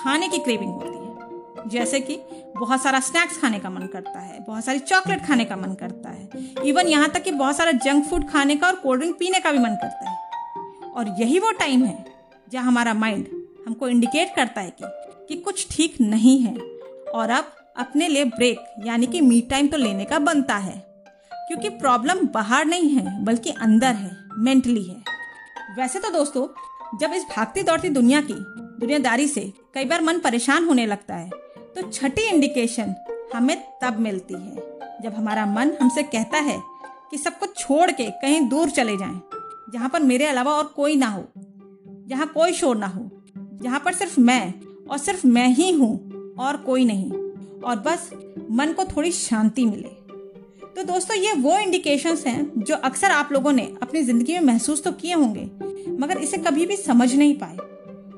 खाने 0.00 0.28
की 0.28 0.38
क्रेविंग 0.38 0.72
होती 0.72 0.88
है। 0.88 1.68
जैसे 1.68 2.00
कि 2.00 2.14
बहुत 2.56 2.82
सारा 2.82 3.00
स्नैक्स 3.00 3.40
खाने 3.40 3.58
का 3.58 3.70
मन 3.70 3.86
करता 3.86 4.18
है 4.18 4.38
बहुत 4.40 4.64
सारी 4.64 4.78
चॉकलेट 4.78 5.24
खाने 5.26 5.44
का 5.44 5.56
मन 5.56 5.74
करता 5.74 6.10
है। 6.10 6.28
इवन 6.66 6.88
यहाँ 6.88 7.08
तक 7.08 7.22
कि 7.22 7.30
बहुत 7.30 7.56
सारा 7.56 7.72
जंक 7.72 8.04
फ़ूड 8.04 8.28
खाने 8.30 8.56
का 8.56 8.66
और 8.66 8.74
कोल्ड 8.74 9.00
ड्रिंक 9.00 9.16
पीने 9.18 9.40
का 9.40 9.52
भी 9.52 9.58
मन 9.58 9.74
करता 9.74 10.10
है। 10.10 10.16
और 10.90 11.14
यही 11.20 11.38
वो 11.38 11.50
टाइम 11.52 11.84
है 11.84 12.04
जहाँ 12.52 12.64
हमारा 12.64 12.94
माइंड 12.94 13.26
हमको 13.66 13.88
इंडिकेट 13.88 14.34
करता 14.36 14.60
है 14.60 14.70
कि, 14.70 14.84
कि 15.28 15.36
कुछ 15.36 15.66
ठीक 15.70 16.00
नहीं 16.00 16.38
है। 16.40 16.54
और 17.14 17.30
अब 17.30 17.52
अपने 17.76 18.08
लिए 18.08 18.24
ब्रेक 18.24 18.64
यानी 18.86 19.06
कि 19.06 19.20
मी 19.20 19.40
टाइम 19.40 19.68
तो 19.68 19.76
लेने 19.76 20.04
का 20.04 20.18
बनता 20.18 20.56
है। 20.56 20.76
क्योंकि 21.32 21.68
प्रॉब्लम 21.68 22.26
बाहर 22.26 22.64
नहीं 22.64 22.88
है 22.88 23.24
बल्कि 23.24 23.50
अंदर 23.50 23.94
है 23.94 24.10
मेंटली 24.38 24.82
है। 24.82 25.02
वैसे 25.76 25.98
तो 25.98 26.10
दोस्तों 26.10 26.46
जब 26.98 27.12
इस 27.14 27.24
भागती 27.36 27.62
दौड़ती 27.62 27.88
दुनिया 27.88 28.20
की 28.20 28.34
दुनियादारी 28.80 29.28
से 29.28 29.52
कई 29.74 29.84
बार 29.84 30.02
मन 30.02 30.18
परेशान 30.18 30.64
होने 30.64 30.86
लगता 30.86 31.14
है। 31.14 31.30
तो 31.78 31.90
छठी 31.90 32.22
इंडिकेशन 32.22 32.94
हमें 33.34 33.56
तब 33.82 33.98
मिलती 34.00 34.34
है 34.34 34.62
जब 35.02 35.14
हमारा 35.14 35.44
मन 35.46 35.70
हमसे 35.80 36.02
कहता 36.02 36.38
है 36.38 36.56
कि 37.10 37.18
सब 37.18 37.38
कुछ 37.38 37.56
छोड़ 37.58 37.90
के 37.90 38.10
कहीं 38.12 38.40
दूर 38.48 38.70
चले 38.70 38.96
जाएँ, 38.96 39.20
जहाँ 39.72 39.88
पर 39.88 40.02
मेरे 40.02 40.26
अलावा 40.26 40.52
और 40.52 40.64
कोई 40.76 40.96
ना 40.96 41.06
हो 41.06 41.24
जहाँ 42.08 42.26
कोई 42.26 42.52
शोर 42.52 42.76
ना 42.76 42.86
हो 42.86 43.08
जहाँ 43.62 43.80
पर 43.80 43.94
सिर्फ़ 43.94 44.18
मैं 44.20 44.52
और 44.90 44.98
सिर्फ़ 44.98 45.26
मैं 45.26 45.46
ही 45.48 45.70
हूँ 45.72 46.34
और 46.40 46.56
कोई 46.56 46.84
नहीं 46.84 47.10
और 47.60 47.76
बस 47.76 48.10
मन 48.50 48.72
को 48.72 48.84
थोड़ी 48.86 49.12
शांति 49.12 49.66
मिले। 49.66 49.88
तो 50.74 50.82
दोस्तों 50.84 51.16
ये 51.16 51.32
वो 51.32 51.58
इंडिकेशंस 51.58 52.26
हैं 52.26 52.50
जो 52.58 52.74
अक्सर 52.74 53.10
आप 53.10 53.32
लोगों 53.32 53.52
ने 53.52 53.72
अपनी 53.82 54.02
ज़िंदगी 54.02 54.32
में 54.32 54.40
महसूस 54.40 54.82
तो 54.84 54.92
किए 54.92 55.14
होंगे 55.14 55.48
मगर 55.98 56.18
इसे 56.18 56.38
कभी 56.38 56.66
भी 56.66 56.76
समझ 56.76 57.14
नहीं 57.14 57.34
पाए। 57.34 57.56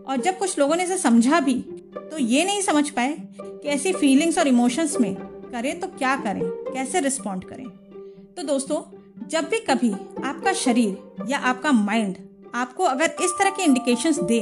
और 0.08 0.16
जब 0.16 0.38
कुछ 0.38 0.58
लोगों 0.58 0.76
ने 0.76 0.84
इसे 0.84 0.98
समझा 0.98 1.40
भी 1.40 1.62
तो 1.92 2.18
ये 2.18 2.44
नहीं 2.44 2.60
समझ 2.62 2.88
पाए 2.90 3.16
कि 3.40 3.68
ऐसी 3.68 3.92
फीलिंग्स 3.92 4.38
और 4.38 4.48
इमोशंस 4.48 4.96
में 5.00 5.14
करें 5.52 5.78
तो 5.80 5.86
क्या 5.88 6.16
करें? 6.16 6.42
कैसे 6.44 7.00
रिस्पॉन्ड 7.00 7.44
करें? 7.44 7.64
तो 8.36 8.42
दोस्तों, 8.42 8.82
जब 9.28 9.48
भी 9.48 9.58
कभी 9.60 9.90
आपका 10.24 10.52
शरीर 10.54 11.26
या 11.28 11.38
आपका 11.40 11.72
माइंड 11.72 12.16
आपको 12.54 12.84
अगर 12.84 13.14
इस 13.22 13.30
तरह 13.38 13.50
के 13.50 13.62
इंडिकेशंस 13.62 14.18
दे 14.22 14.40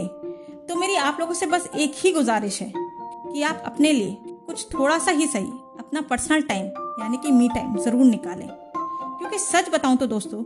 तो 0.69 0.77
मेरी 0.77 0.95
आप 0.97 1.17
लोगों 1.21 1.35
से 1.35 1.47
बस 1.47 1.69
एक 1.77 1.93
ही 1.97 2.13
गुजारिश 2.13 2.61
है 2.63 2.73
कि 2.77 3.43
आप 3.43 3.63
अपने 3.67 3.93
लिए 3.93 4.17
कुछ 4.47 4.67
थोड़ा 4.75 4.99
सा 4.99 5.11
ही 5.11 5.27
सही 5.27 5.51
अपना 5.79 6.01
पर्सनल 6.01 6.43
टाइम 6.43 6.67
यानी 7.03 7.17
कि 7.17 7.31
मी 7.33 7.49
टाइम 7.49 7.77
ज़रूर 7.77 8.05
निकालें। 8.05 8.49
क्योंकि 8.49 9.39
सच 9.39 9.69
बताऊँ 9.71 9.97
तो 9.97 10.07
दोस्तों, 10.07 10.45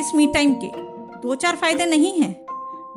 इस 0.00 0.14
मी 0.14 0.26
टाइम 0.26 0.54
के 0.54 0.70
दो 1.20 1.34
चार 1.34 1.56
फ़ायदे 1.56 1.86
नहीं 1.86 2.12
हैं, 2.20 2.34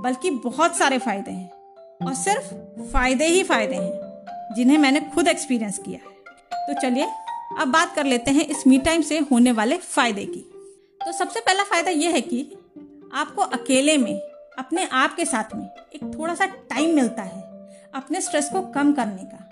बल्कि 0.01 0.29
बहुत 0.39 0.77
सारे 0.77 0.97
फ़ायदे 0.97 1.31
हैं। 1.31 1.58
और 2.01 2.13
सिर्फ़ 2.13 2.53
फ़ायदे 2.91 3.25
ही 3.25 3.43
फ़ायदे 3.43 3.75
हैं, 3.75 4.53
जिन्हें 4.55 4.77
मैंने 4.77 4.99
खुद 4.99 5.27
एक्सपीरियंस 5.27 5.77
किया 5.77 5.99
है। 5.99 6.67
तो 6.67 6.81
चलिए, 6.81 7.07
अब 7.59 7.67
बात 7.67 7.95
कर 7.95 8.05
लेते 8.05 8.31
हैं 8.31 8.45
इस 8.45 8.67
मी 8.67 8.77
टाइम 8.77 9.01
से 9.01 9.19
होने 9.31 9.51
वाले 9.51 9.77
फ़ायदे 9.77 10.25
की। 10.25 10.39
तो 11.01 11.11
सबसे 11.11 11.39
पहला 11.39 11.63
फ़ायदा 11.63 11.91
यह 11.91 12.09
है 12.09 12.21
कि 12.21 12.41
आपको 13.13 13.41
अकेले 13.41 13.97
में, 13.97 14.19
अपने 14.59 14.87
आप 14.93 15.15
के 15.15 15.25
साथ 15.25 15.55
में 15.55 15.65
एक 15.65 16.03
थोड़ा 16.19 16.35
सा 16.35 16.45
टाइम 16.45 16.95
मिलता 16.95 17.23
है, 17.23 17.41
अपने 17.95 18.21
स्ट्रेस 18.21 18.49
को 18.53 18.61
कम 18.61 18.93
करने 18.93 19.23
का। 19.23 19.45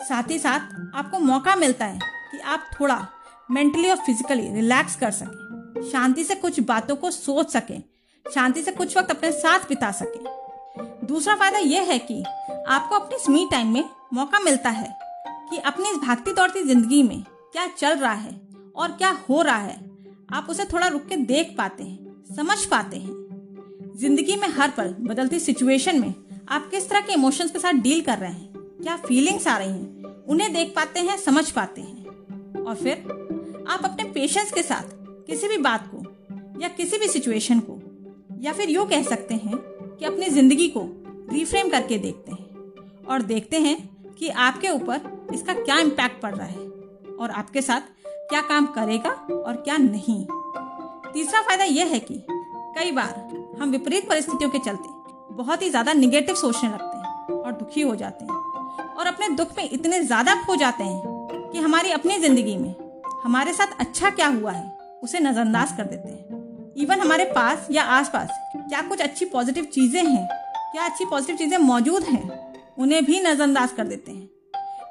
साथ 0.00 0.30
ही 0.30 0.38
साथ 0.38 0.96
आपको 0.96 1.18
मौका 1.18 1.56
मिलता 1.56 1.84
है 1.84 1.98
कि 2.32 2.38
आप 2.38 2.70
थोड़ा 2.80 3.06
मेंटली 3.50 3.90
और 3.90 3.96
फिजिकली 3.96 4.48
रिलैक्स 4.54 4.96
कर 4.96 5.10
सकें, 5.10 5.90
शांति 5.90 6.24
से 6.24 6.34
कुछ 6.34 6.60
बातों 6.60 6.96
को 6.96 7.10
सोच 7.10 7.50
सकें, 7.50 7.82
शांति 8.26 8.62
से 8.62 8.72
कुछ 8.72 8.96
वक्त 8.96 9.10
अपने 9.10 9.32
साथ 9.32 9.68
बिता 9.68 9.90
सकें। 9.92 10.47
दूसरा 11.04 11.34
फ़ायदा 11.34 11.58
यह 11.58 11.82
है 11.82 11.98
कि 12.00 12.22
आपको 12.68 12.94
अपने 12.94 13.18
स्मी 13.18 13.46
टाइम 13.50 13.72
में 13.72 13.84
मौका 14.14 14.40
मिलता 14.40 14.70
है 14.70 14.88
कि 15.50 15.58
अपनी 15.58 15.90
इस 15.90 15.96
भागती 15.98 16.32
दौड़ती 16.32 16.62
ज़िंदगी 16.62 17.02
में 17.02 17.22
क्या 17.52 17.66
चल 17.68 17.96
रहा 17.96 18.12
है 18.12 18.40
और 18.76 18.92
क्या 18.92 19.10
हो 19.28 19.42
रहा 19.42 19.56
है। 19.56 19.76
आप 20.32 20.46
उसे 20.50 20.64
थोड़ा 20.64 20.86
रुक 20.86 21.06
के 21.06 21.16
देख 21.16 21.54
पाते 21.58 21.84
हैं, 21.84 22.24
समझ 22.36 22.64
पाते 22.64 22.96
हैं। 22.96 23.94
ज़िंदगी 23.96 24.36
में 24.36 24.48
हर 24.48 24.70
पल 24.70 24.94
बदलती 25.00 25.38
सिचुएशन 25.40 26.00
में 26.00 26.12
आप 26.48 26.68
किस 26.70 26.88
तरह 26.88 27.00
के 27.00 27.12
इमोशंस 27.12 27.50
के 27.50 27.58
साथ 27.58 27.80
डील 27.82 28.00
कर 28.00 28.18
रहे 28.18 28.32
हैं, 28.32 28.52
क्या 28.82 28.96
फीलिंग्स 28.98 29.46
आ 29.48 29.56
रही 29.58 29.70
हैं, 29.70 30.24
उन्हें 30.24 30.52
देख 30.52 30.72
पाते 30.76 31.00
हैं, 31.00 31.16
समझ 31.16 31.50
पाते 31.50 31.80
हैं। 31.80 32.64
और 32.64 32.74
फिर 32.74 33.64
आप 33.68 33.84
अपने 33.84 34.04
पेशेंस 34.04 34.52
के 34.52 34.62
साथ 34.62 34.96
किसी 35.26 35.48
भी 35.48 35.56
बात 35.58 35.90
को 35.94 36.02
या 36.60 36.68
किसी 36.68 36.98
भी 36.98 37.08
सिचुएशन 37.08 37.60
को 37.60 37.80
या 38.40 38.52
फिर 38.52 38.70
यूँ 38.70 38.86
कह 38.88 39.02
सकते 39.02 39.34
हैं 39.34 39.56
कि 39.98 40.04
अपनी 40.04 40.28
ज़िंदगी 40.28 40.68
को 40.68 40.80
रिफ्रेम 41.32 41.68
करके 41.68 41.98
देखते 41.98 42.32
हैं 42.32 43.04
और 43.08 43.22
देखते 43.22 43.58
हैं 43.58 43.76
कि 44.18 44.28
आपके 44.28 44.68
ऊपर 44.68 45.28
इसका 45.34 45.52
क्या 45.54 45.78
इम्पैक्ट 45.78 46.20
पड़ 46.22 46.34
रहा 46.34 46.46
है 46.46 46.66
और 47.20 47.30
आपके 47.30 47.62
साथ 47.62 47.80
क्या 48.30 48.40
काम 48.40 48.66
करेगा 48.66 49.10
और 49.34 49.56
क्या 49.56 49.76
नहीं। 49.76 50.24
तीसरा 51.12 51.40
फ़ायदा 51.42 51.64
यह 51.64 51.86
है 51.86 51.98
कि 52.00 52.22
कई 52.78 52.92
बार 52.92 53.56
हम 53.60 53.70
विपरीत 53.70 54.08
परिस्थितियों 54.08 54.50
के 54.50 54.58
चलते 54.58 55.34
बहुत 55.34 55.62
ही 55.62 55.70
ज़्यादा 55.70 55.92
निगेटिव 55.92 56.34
सोचने 56.34 56.70
लगते 56.70 56.96
हैं 56.96 57.38
और 57.38 57.52
दुखी 57.52 57.80
हो 57.80 57.94
जाते 57.96 58.24
हैं 58.24 58.94
और 58.96 59.06
अपने 59.06 59.28
दुख 59.28 59.56
में 59.58 59.68
इतने 59.70 60.02
ज़्यादा 60.02 60.34
खो 60.44 60.56
जाते 60.56 60.84
हैं 60.84 61.50
कि 61.52 61.58
हमारी 61.58 61.90
अपनी 61.90 62.18
ज़िंदगी 62.18 62.56
में 62.56 62.74
हमारे 63.24 63.52
साथ 63.52 63.78
अच्छा 63.80 64.10
क्या 64.10 64.26
हुआ 64.28 64.52
है 64.52 64.78
उसे 65.02 65.20
नजरअंदाज 65.20 65.76
कर 65.76 65.84
देते 65.84 66.08
हैं। 66.08 66.27
इवन 66.78 67.00
हमारे 67.00 67.24
पास 67.26 67.66
या 67.70 67.82
आसपास 67.82 68.28
क्या 68.56 68.80
कुछ 68.82 69.00
अच्छी 69.00 69.24
पॉजिटिव 69.24 69.64
चीज़ें 69.64 70.02
हैं? 70.02 70.26
क्या 70.72 70.84
अच्छी 70.84 71.04
पॉजिटिव 71.04 71.36
चीज़ें 71.36 71.56
मौजूद 71.58 72.02
हैं? 72.04 72.52
उन्हें 72.78 73.04
भी 73.04 73.20
नजरअंदाज 73.20 73.72
कर 73.72 73.86
देते 73.86 74.12
हैं। 74.12 74.28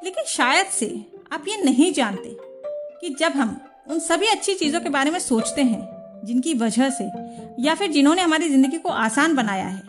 लेकिन 0.04 0.24
शायद 0.28 0.68
से 0.70 0.88
आप 1.34 1.46
ये 1.48 1.64
नहीं 1.64 1.92
जानते 1.94 2.36
कि 3.02 3.16
जब 3.20 3.32
हम 3.34 3.60
उन 3.90 4.00
सभी 4.00 4.28
अच्छी 4.28 4.54
चीज़ों 4.56 4.82
के 4.82 4.90
बारे 4.90 5.12
में 5.12 5.20
सोचते 5.20 5.62
हैं, 5.64 5.82
जिनकी 6.26 6.54
वजह 6.56 6.90
से, 6.90 7.10
या 7.60 7.76
फिर 7.76 7.92
जिन्होंने 7.92 8.22
हमारी 8.22 8.50
ज़िंदगी 8.50 8.78
को 8.78 8.90
आसान 8.90 9.36
बनाया 9.36 9.68
है 9.68 9.82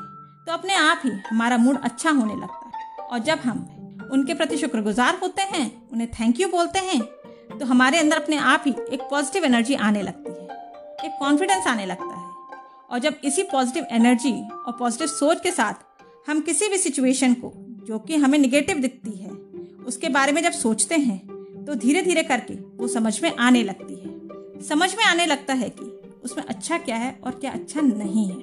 तो 0.46 0.52
अपने 0.52 0.74
आप 0.74 1.02
ही 1.04 1.10
हमारा 1.30 1.56
मूड 1.58 1.80
अच्छा 1.84 2.10
होने 2.10 2.34
लगता 2.34 2.66
है। 2.66 3.06
और 3.06 3.18
जब 3.20 3.38
हम 3.38 4.08
उनके 4.12 4.34
प्रति 4.34 4.56
शुक्रगुजार 4.58 5.18
होते 5.22 5.42
हैं, 5.44 5.70
उन्हें 5.92 6.10
थैंक 6.10 6.40
यू 6.40 6.48
बोलते 6.48 6.78
हैं 6.80 7.00
तो 7.58 7.66
हमारे 7.66 7.98
अंदर 7.98 8.16
अपने 8.16 8.36
आप 8.36 8.64
ही 8.66 8.74
एक 8.92 9.08
पॉजिटिव 9.10 9.44
एनर्जी 9.44 9.74
आने 9.76 10.02
लगती 10.02 10.30
है। 10.32 10.47
एक 11.04 11.12
कॉन्फिडेंस 11.20 11.66
आने 11.66 11.86
लगता 11.86 12.14
है। 12.16 12.30
और 12.90 12.98
जब 12.98 13.14
इसी 13.24 13.42
पॉजिटिव 13.42 13.86
एनर्जी 13.90 14.32
और 14.48 14.76
पॉजिटिव 14.78 15.06
सोच 15.06 15.40
के 15.40 15.50
साथ 15.50 15.74
हम 16.30 16.40
किसी 16.40 16.68
भी 16.68 16.78
सिचुएशन 16.78 17.34
को, 17.34 17.52
जो 17.86 17.98
कि 17.98 18.16
हमें 18.16 18.38
निगेटिव 18.38 18.78
दिखती 18.78 19.10
है, 19.10 19.30
उसके 19.86 20.08
बारे 20.08 20.32
में 20.32 20.42
जब 20.42 20.52
सोचते 20.52 20.94
हैं 20.94 21.18
तो 21.66 21.74
धीरे 21.74 22.02
धीरे 22.02 22.22
करके 22.22 22.54
वो 22.54 22.88
समझ 22.88 23.22
में 23.22 23.36
आने 23.36 23.62
लगती 23.62 23.94
है। 23.94 24.62
समझ 24.62 24.94
में 24.94 25.04
आने 25.04 25.26
लगता 25.26 25.54
है 25.54 25.68
कि 25.70 25.84
उसमें 26.24 26.44
अच्छा 26.44 26.78
क्या 26.78 26.96
है 26.96 27.18
और 27.24 27.30
क्या 27.30 27.50
अच्छा 27.50 27.80
नहीं 27.80 28.26
है। 28.26 28.36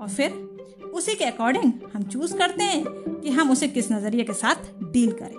और 0.00 0.08
फिर 0.08 0.30
उसी 0.94 1.14
के 1.14 1.24
अकॉर्डिंग 1.24 1.72
हम 1.94 2.02
चूज़ 2.02 2.36
करते 2.36 2.64
हैं 2.64 2.84
कि 3.20 3.30
हम 3.30 3.50
उसे 3.50 3.68
किस 3.68 3.92
नज़रिए 3.92 4.24
के 4.24 4.32
साथ 4.32 4.54
डील 4.82 5.12
करें। 5.12 5.36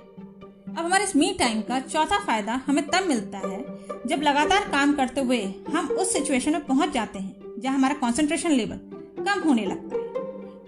अब 0.72 0.86
हमारे 0.86 1.04
इस 1.04 1.16
मी 1.16 1.32
टाइम 1.40 1.62
का 1.62 1.80
चौथा 1.82 2.18
फ़ायदा 2.20 2.54
हमें 2.68 2.86
तब 2.88 3.08
मिलता 3.08 3.38
है 3.38 3.60
जब 4.08 4.22
लगातार 4.24 4.68
काम 4.72 4.94
करते 4.96 5.22
हुए 5.22 5.42
हम 5.70 5.88
उस 5.92 6.14
सिचुएशन 6.14 6.52
में 6.52 6.66
पहुँच 6.66 6.94
जाते 6.94 7.20
हैं, 7.20 7.60
जहाँ 7.60 7.76
हमारा 7.76 7.96
कंसंट्रेशन 7.96 8.52
लेवल 8.52 8.80
कम 9.26 9.42
होने 9.42 9.66
लगता 9.66 9.96
है। 9.96 10.02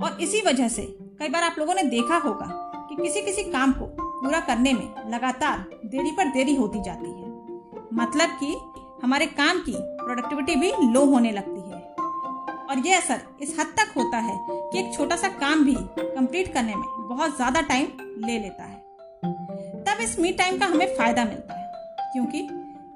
और 0.04 0.22
इसी 0.22 0.42
वजह 0.42 0.68
से 0.68 0.82
कई 1.20 1.30
बार 1.30 1.44
आप 1.44 1.56
लोगों 1.60 1.74
ने 1.74 1.84
देखा 1.90 2.18
होगा 2.18 2.48
कि 2.90 2.96
किसी 2.96 3.22
किसी 3.22 3.44
काम 3.52 3.74
को 3.74 3.86
पूरा 4.00 4.40
करने 4.42 4.74
में 4.74 5.12
लगातार 5.12 5.66
देरी 5.86 6.12
पर 6.12 6.32
देरी 6.32 6.56
होती 6.56 6.82
जाती 6.84 7.10
है। 7.12 7.32
मतलब 7.94 8.38
कि 8.40 8.54
हमारे 9.04 9.26
काम 9.34 9.60
की 9.60 9.74
प्रोडक्टिविटी 9.76 10.56
भी 10.56 10.72
लो 10.94 11.06
होने 11.06 11.32
लगती 11.32 11.60
है। 11.62 11.82
और 12.64 12.86
यह 12.88 12.98
असर 12.98 13.22
इस 13.42 13.56
हद 13.60 13.74
तक 13.78 13.94
होता 13.98 14.18
है 14.20 14.38
कि 14.50 14.80
एक 14.80 14.94
छोटा 14.96 15.16
सा 15.16 15.28
काम 15.40 15.64
भी 15.66 15.76
कंप्लीट 15.98 16.54
करने 16.54 16.76
में 16.76 16.86
बहुत 17.10 17.36
ज़्यादा 17.36 17.62
टाइम 17.64 17.88
ले 18.26 18.40
लेता 18.40 18.64
है। 18.64 18.73
इस 20.04 20.20
मी 20.20 20.32
टाइम 20.32 20.60
का 20.60 20.66
हमें 20.66 20.96
फ़ायदा 20.98 21.26
मिलता 21.26 21.54
है। 21.54 21.74
क्योंकि 22.14 22.48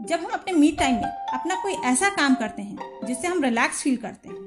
जब 0.02 0.20
हम 0.20 0.32
अपने 0.32 0.54
मी 0.54 0.72
टाइम 0.72 0.96
में 0.96 1.10
अपना 1.34 1.56
कोई 1.56 1.74
ऐसा 1.74 2.10
काम 2.10 2.36
करते 2.36 2.62
हैं, 2.62 3.06
जिससे 3.06 3.28
हम 3.28 3.44
रिलैक्स 3.44 3.82
फील 3.82 3.98
करते 3.98 4.30
हैं, 4.30 4.38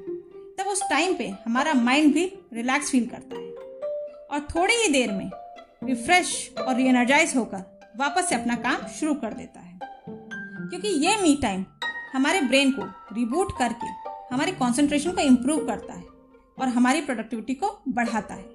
तब 0.59 0.65
उस 0.67 0.83
टाइम 0.89 1.13
पे 1.17 1.27
हमारा 1.45 1.73
माइंड 1.73 2.13
भी 2.13 2.39
रिलैक्स 2.53 2.91
फील 2.91 3.07
करता 3.07 3.35
है। 3.35 3.51
और 4.31 4.47
थोड़ी 4.55 4.73
ही 4.73 4.87
देर 4.87 5.11
में 5.11 5.31
रिफ्रेश 5.83 6.53
और 6.67 6.75
रीएनर्जाइज 6.75 7.35
होकर 7.35 7.91
वापस 7.97 8.29
से 8.29 8.35
अपना 8.35 8.55
काम 8.55 8.87
शुरू 8.87 9.13
कर 9.13 9.33
देता 9.33 9.59
है। 9.59 9.79
क्योंकि 10.69 10.87
ये 10.87 11.17
मी 11.17 11.39
टाइम 11.41 11.65
हमारे 12.13 12.41
ब्रेन 12.41 12.71
को 12.71 13.15
रिबूट 13.15 13.57
करके 13.59 13.87
हमारे 14.33 14.51
कंसंट्रेशन 14.51 15.11
को 15.11 15.21
इम्प्रूव 15.21 15.67
करता 15.67 15.93
है 15.93 16.03
और 16.59 16.67
हमारी 16.67 17.01
प्रोडक्टिविटी 17.01 17.53
को 17.53 17.81
बढ़ाता 17.89 18.33
है। 18.33 18.45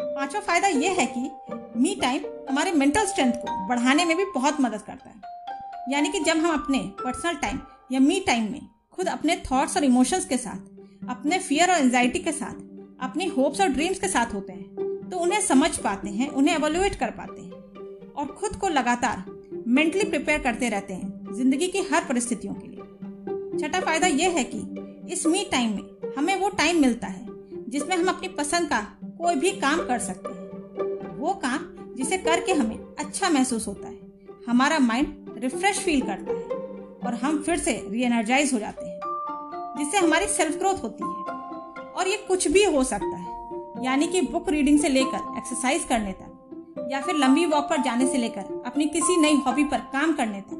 पांचवा 0.00 0.40
फ़ायदा 0.40 0.68
यह 0.68 0.92
है 0.92 1.06
कि 1.06 1.30
मी 1.76 1.94
टाइम 1.94 2.22
हमारे 2.48 2.72
मेंटल 2.72 3.04
स्ट्रेंथ 3.06 3.32
को 3.34 3.66
बढ़ाने 3.68 4.04
में 4.04 4.16
भी 4.16 4.24
बहुत 4.34 4.60
मदद 4.60 4.82
करता 4.82 5.10
है। 5.10 5.20
यानी 5.88 6.08
कि 6.08 6.18
जब 6.20 6.36
हम 6.36 6.52
अपने 6.52 6.78
पर्सनल 6.98 7.34
टाइम 7.36 7.58
या 7.92 8.00
मी 8.00 8.18
टाइम 8.26 8.50
में 8.52 8.60
खुद 8.92 9.08
अपने 9.08 9.36
थॉट्स 9.46 9.76
और 9.76 9.84
इमोशंस 9.84 10.24
के 10.24 10.36
साथ, 10.36 11.08
अपने 11.08 11.38
फियर 11.38 11.70
और 11.72 11.78
एंजाइटी 11.78 12.18
के 12.18 12.32
साथ, 12.32 12.54
अपनी 13.00 13.26
होप्स 13.28 13.60
और 13.60 13.68
ड्रीम्स 13.68 13.98
के 13.98 14.08
साथ 14.08 14.34
होते 14.34 14.52
हैं 14.52 15.08
तो 15.10 15.18
उन्हें 15.18 15.40
समझ 15.40 15.76
पाते 15.78 16.08
हैं, 16.08 16.28
उन्हें 16.28 16.54
एवोल्यूएट 16.56 16.94
कर 16.94 17.10
पाते 17.10 17.40
हैं 17.40 18.12
और 18.12 18.26
खुद 18.32 18.56
को 18.56 18.68
लगातार 18.68 19.24
मेंटली 19.68 20.04
प्रिपेयर 20.04 20.42
करते 20.42 20.68
रहते 20.68 20.94
हैं 20.94 21.34
ज़िंदगी 21.34 21.68
की 21.68 21.82
हर 21.92 22.04
परिस्थितियों 22.04 22.54
के 22.54 22.68
लिए। 22.68 23.58
छठा 23.58 23.80
फ़ायदा 23.80 24.06
यह 24.06 24.36
है 24.36 24.44
कि 24.46 25.12
इस 25.12 25.26
मी 25.26 25.44
टाइम 25.52 25.74
में 25.74 26.12
हमें 26.16 26.34
वो 26.36 26.48
टाइम 26.50 26.80
मिलता 26.80 27.06
है 27.06 27.26
जिसमें 27.68 27.96
हम 27.96 28.08
अपनी 28.08 28.28
पसंद 28.30 28.68
का 28.68 28.80
कोई 29.02 29.34
भी 29.36 29.50
काम 29.60 29.86
कर 29.86 29.98
सकते 30.00 30.28
हैं। 30.28 30.31
वो 31.22 31.32
काम 31.34 31.94
जिसे 31.96 32.16
करके 32.18 32.52
हमें 32.52 32.94
अच्छा 32.98 33.28
महसूस 33.30 33.66
होता 33.68 33.88
है। 33.88 34.40
हमारा 34.48 34.78
माइंड 34.78 35.34
रिफ्रेश 35.38 35.78
फील 35.78 36.00
करता 36.00 36.32
है 36.32 36.60
और 37.06 37.14
हम 37.14 37.42
फिर 37.42 37.58
से 37.58 37.72
री 37.90 38.02
एनर्जाइज 38.02 38.52
हो 38.54 38.58
जाते 38.58 38.86
हैं, 38.86 39.00
जिससे 39.78 39.98
हमारी 39.98 40.26
सेल्फ 40.28 40.58
ग्रोथ 40.58 40.82
होती 40.82 41.04
है। 41.04 41.90
और 41.92 42.08
ये 42.08 42.16
कुछ 42.28 42.48
भी 42.48 42.64
हो 42.64 42.82
सकता 42.84 43.16
है, 43.16 43.84
यानी 43.84 44.06
कि 44.06 44.20
बुक 44.22 44.48
रीडिंग 44.48 44.78
से 44.80 44.88
लेकर 44.88 45.36
एक्सरसाइज 45.38 45.84
करने 45.84 46.12
तक, 46.12 46.88
या 46.92 47.00
फिर 47.00 47.14
लंबी 47.14 47.46
वॉक 47.46 47.64
पर 47.64 47.82
जाने 47.82 48.06
से 48.06 48.18
लेकर 48.18 48.62
अपनी 48.66 48.86
किसी 48.88 49.16
नई 49.16 49.36
हॉबी 49.36 49.64
पर 49.64 49.78
काम 49.92 50.12
करने 50.12 50.40
तक, 50.40 50.58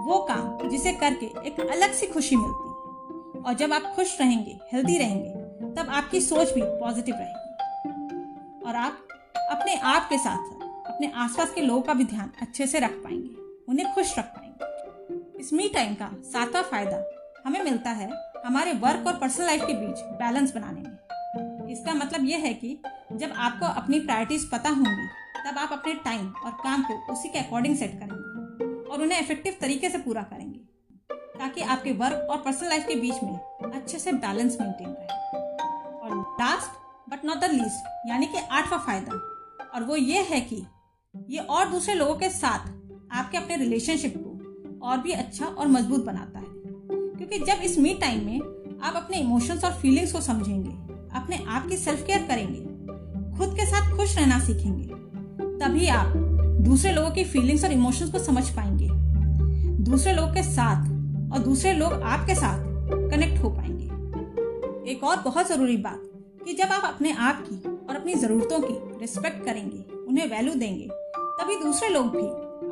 वो 0.00 0.18
काम 0.30 0.68
जिसे 0.68 0.92
करके 0.92 1.26
एक 1.46 1.60
अलग 1.60 1.92
सी 1.92 2.06
खुशी 2.06 2.36
मिलती 2.36 2.68
है। 2.68 3.42
और 3.42 3.54
जब 3.54 3.72
आप 3.72 3.92
खुश 3.96 4.20
रहेंगे 4.20 4.58
हेल्दी 4.72 4.98
रहेंगे, 4.98 5.30
तब 5.74 5.90
आपकी 5.90 6.20
सोच 6.20 6.52
भी 6.52 6.62
पॉजिटिव 6.62 7.14
रहेगी। 7.14 8.66
और 8.66 8.76
आप 8.76 9.06
अपने 9.50 9.74
आप 9.84 10.08
के 10.08 10.16
साथ 10.18 10.38
साथ 10.38 10.88
अपने 10.88 11.10
आसपास 11.14 11.50
के 11.50 11.60
लोगों 11.60 11.82
का 11.82 11.94
भी 11.94 12.04
ध्यान 12.04 12.30
अच्छे 12.42 12.66
से 12.66 12.78
रख 12.78 12.92
पाएँगे, 13.04 13.30
उन्हें 13.68 13.92
खुश 13.94 14.18
रख 14.18 14.24
पाएँगे। 14.26 15.38
इस 15.40 15.52
मी 15.52 15.68
टाइम 15.68 15.94
का 15.94 16.10
सातवां 16.24 16.62
फ़ायदा 16.62 17.02
हमें 17.46 17.62
मिलता 17.64 17.90
है 17.90 18.10
हमारे 18.46 18.72
वर्क 18.72 19.06
और 19.06 19.14
पर्सनल 19.14 19.46
लाइफ 19.46 19.64
के 19.66 19.72
बीच 19.74 20.00
बैलेंस 20.18 20.54
बनाने 20.54 20.80
में। 20.80 21.68
इसका 21.72 21.94
मतलब 21.94 22.24
यह 22.24 22.38
है 22.38 22.52
कि 22.54 22.76
जब 23.12 23.32
आपको 23.38 23.66
अपनी 23.80 24.00
प्रायोरिटीज 24.00 24.44
पता 24.52 24.70
होंगी, 24.70 25.06
तब 25.46 25.58
आप 25.58 25.72
अपने 25.72 25.94
टाइम 26.04 26.28
और 26.44 26.50
काम 26.62 26.82
को 26.82 27.12
उसी 27.12 27.28
के 27.28 27.38
अकॉर्डिंग 27.38 27.76
सेट 27.76 27.98
करेंगे 28.00 28.90
और 28.90 29.02
उन्हें 29.02 29.20
इफ़ेक्टिव 29.20 29.56
तरीके 29.60 29.90
से 29.90 29.98
पूरा 29.98 30.22
करेंगे, 30.22 30.58
ताकि 31.10 31.60
आपके 31.62 31.92
वर्क 31.94 32.30
और 32.30 32.36
पर्सनल 32.36 32.68
लाइफ 32.68 32.86
के 32.88 32.94
बीच 32.94 33.22
में 33.22 33.72
अच्छे 33.72 33.98
से 33.98 34.12
बैलेंस 34.12 34.56
मेंटेन 34.60 34.88
रहे। 34.88 35.18
और 35.98 36.16
last 36.40 36.78
but 37.10 37.24
not 37.24 37.38
the 37.38 37.50
least 37.52 38.08
यानी 38.08 38.26
कि 38.26 38.38
आठवां 38.50 38.80
फ़ायदा 38.80 39.20
और 39.74 39.82
वो 39.82 39.96
ये 39.96 40.22
है 40.22 40.40
कि 40.40 40.62
ये 41.30 41.38
और 41.38 41.68
दूसरे 41.68 41.94
लोगों 41.94 42.14
के 42.14 42.28
साथ 42.28 42.68
आपके 43.12 43.38
अपने 43.38 43.56
रिलेशनशिप 43.56 44.14
को 44.16 44.30
और 44.86 44.98
भी 44.98 45.12
अच्छा 45.12 45.46
और 45.46 45.68
मज़बूत 45.68 46.04
बनाता 46.04 46.38
है। 46.38 46.44
क्योंकि 47.16 47.38
जब 47.38 47.62
इस 47.64 47.78
मी 47.78 47.94
टाइम 47.94 48.24
में 48.26 48.40
आप 48.82 48.94
अपने 48.96 49.16
इमोशंस 49.16 49.64
और 49.64 49.72
फीलिंग्स 49.72 50.12
को 50.12 50.20
समझेंगे, 50.20 50.70
अपने 51.18 51.44
आप 51.48 51.68
की 51.68 51.76
सेल्फ 51.76 52.06
केयर 52.06 52.22
करेंगे, 52.22 52.60
खुद 53.38 53.54
के 53.54 53.66
साथ 53.66 53.96
खुश 53.96 54.16
रहना 54.16 54.38
सीखेंगे, 54.38 54.94
तभी 55.64 55.86
आप 55.88 56.16
दूसरे 56.60 56.92
लोगों 56.92 57.10
की 57.10 57.24
फीलिंग्स 57.24 57.64
और 57.64 57.72
इमोशंस 57.72 58.12
को 58.12 58.18
समझ 58.18 58.50
पाएँगे। 58.50 58.88
दूसरे 59.84 60.12
लोगों 60.12 60.34
के 60.34 60.42
साथ 60.42 60.84
और 61.32 61.38
दूसरे 61.38 61.72
लोग 61.72 61.92
आपके 61.92 62.34
साथ 62.34 62.64
कनेक्ट 63.10 63.42
हो 63.42 63.50
पाएँगे। 63.50 63.84
एक 64.92 65.04
और 65.04 65.16
बहुत 65.16 65.48
ज़रूरी 65.48 65.76
बात 65.76 66.00
कि 66.44 66.52
जब 66.52 66.64
आप 66.64 66.94
अपने 66.94 67.12
आप 67.12 67.46
की 67.48 67.86
और 67.88 67.96
अपनी 67.96 68.14
जरूरतों 68.14 68.60
की 68.60 68.89
रिस्पेक्ट 69.00 69.44
करेंगे, 69.44 69.78
उन्हें 70.08 70.26
वैल्यू 70.28 70.54
देंगे, 70.54 70.88
तभी 71.40 71.56
दूसरे 71.56 71.88
लोग 71.88 72.06
भी 72.06 72.26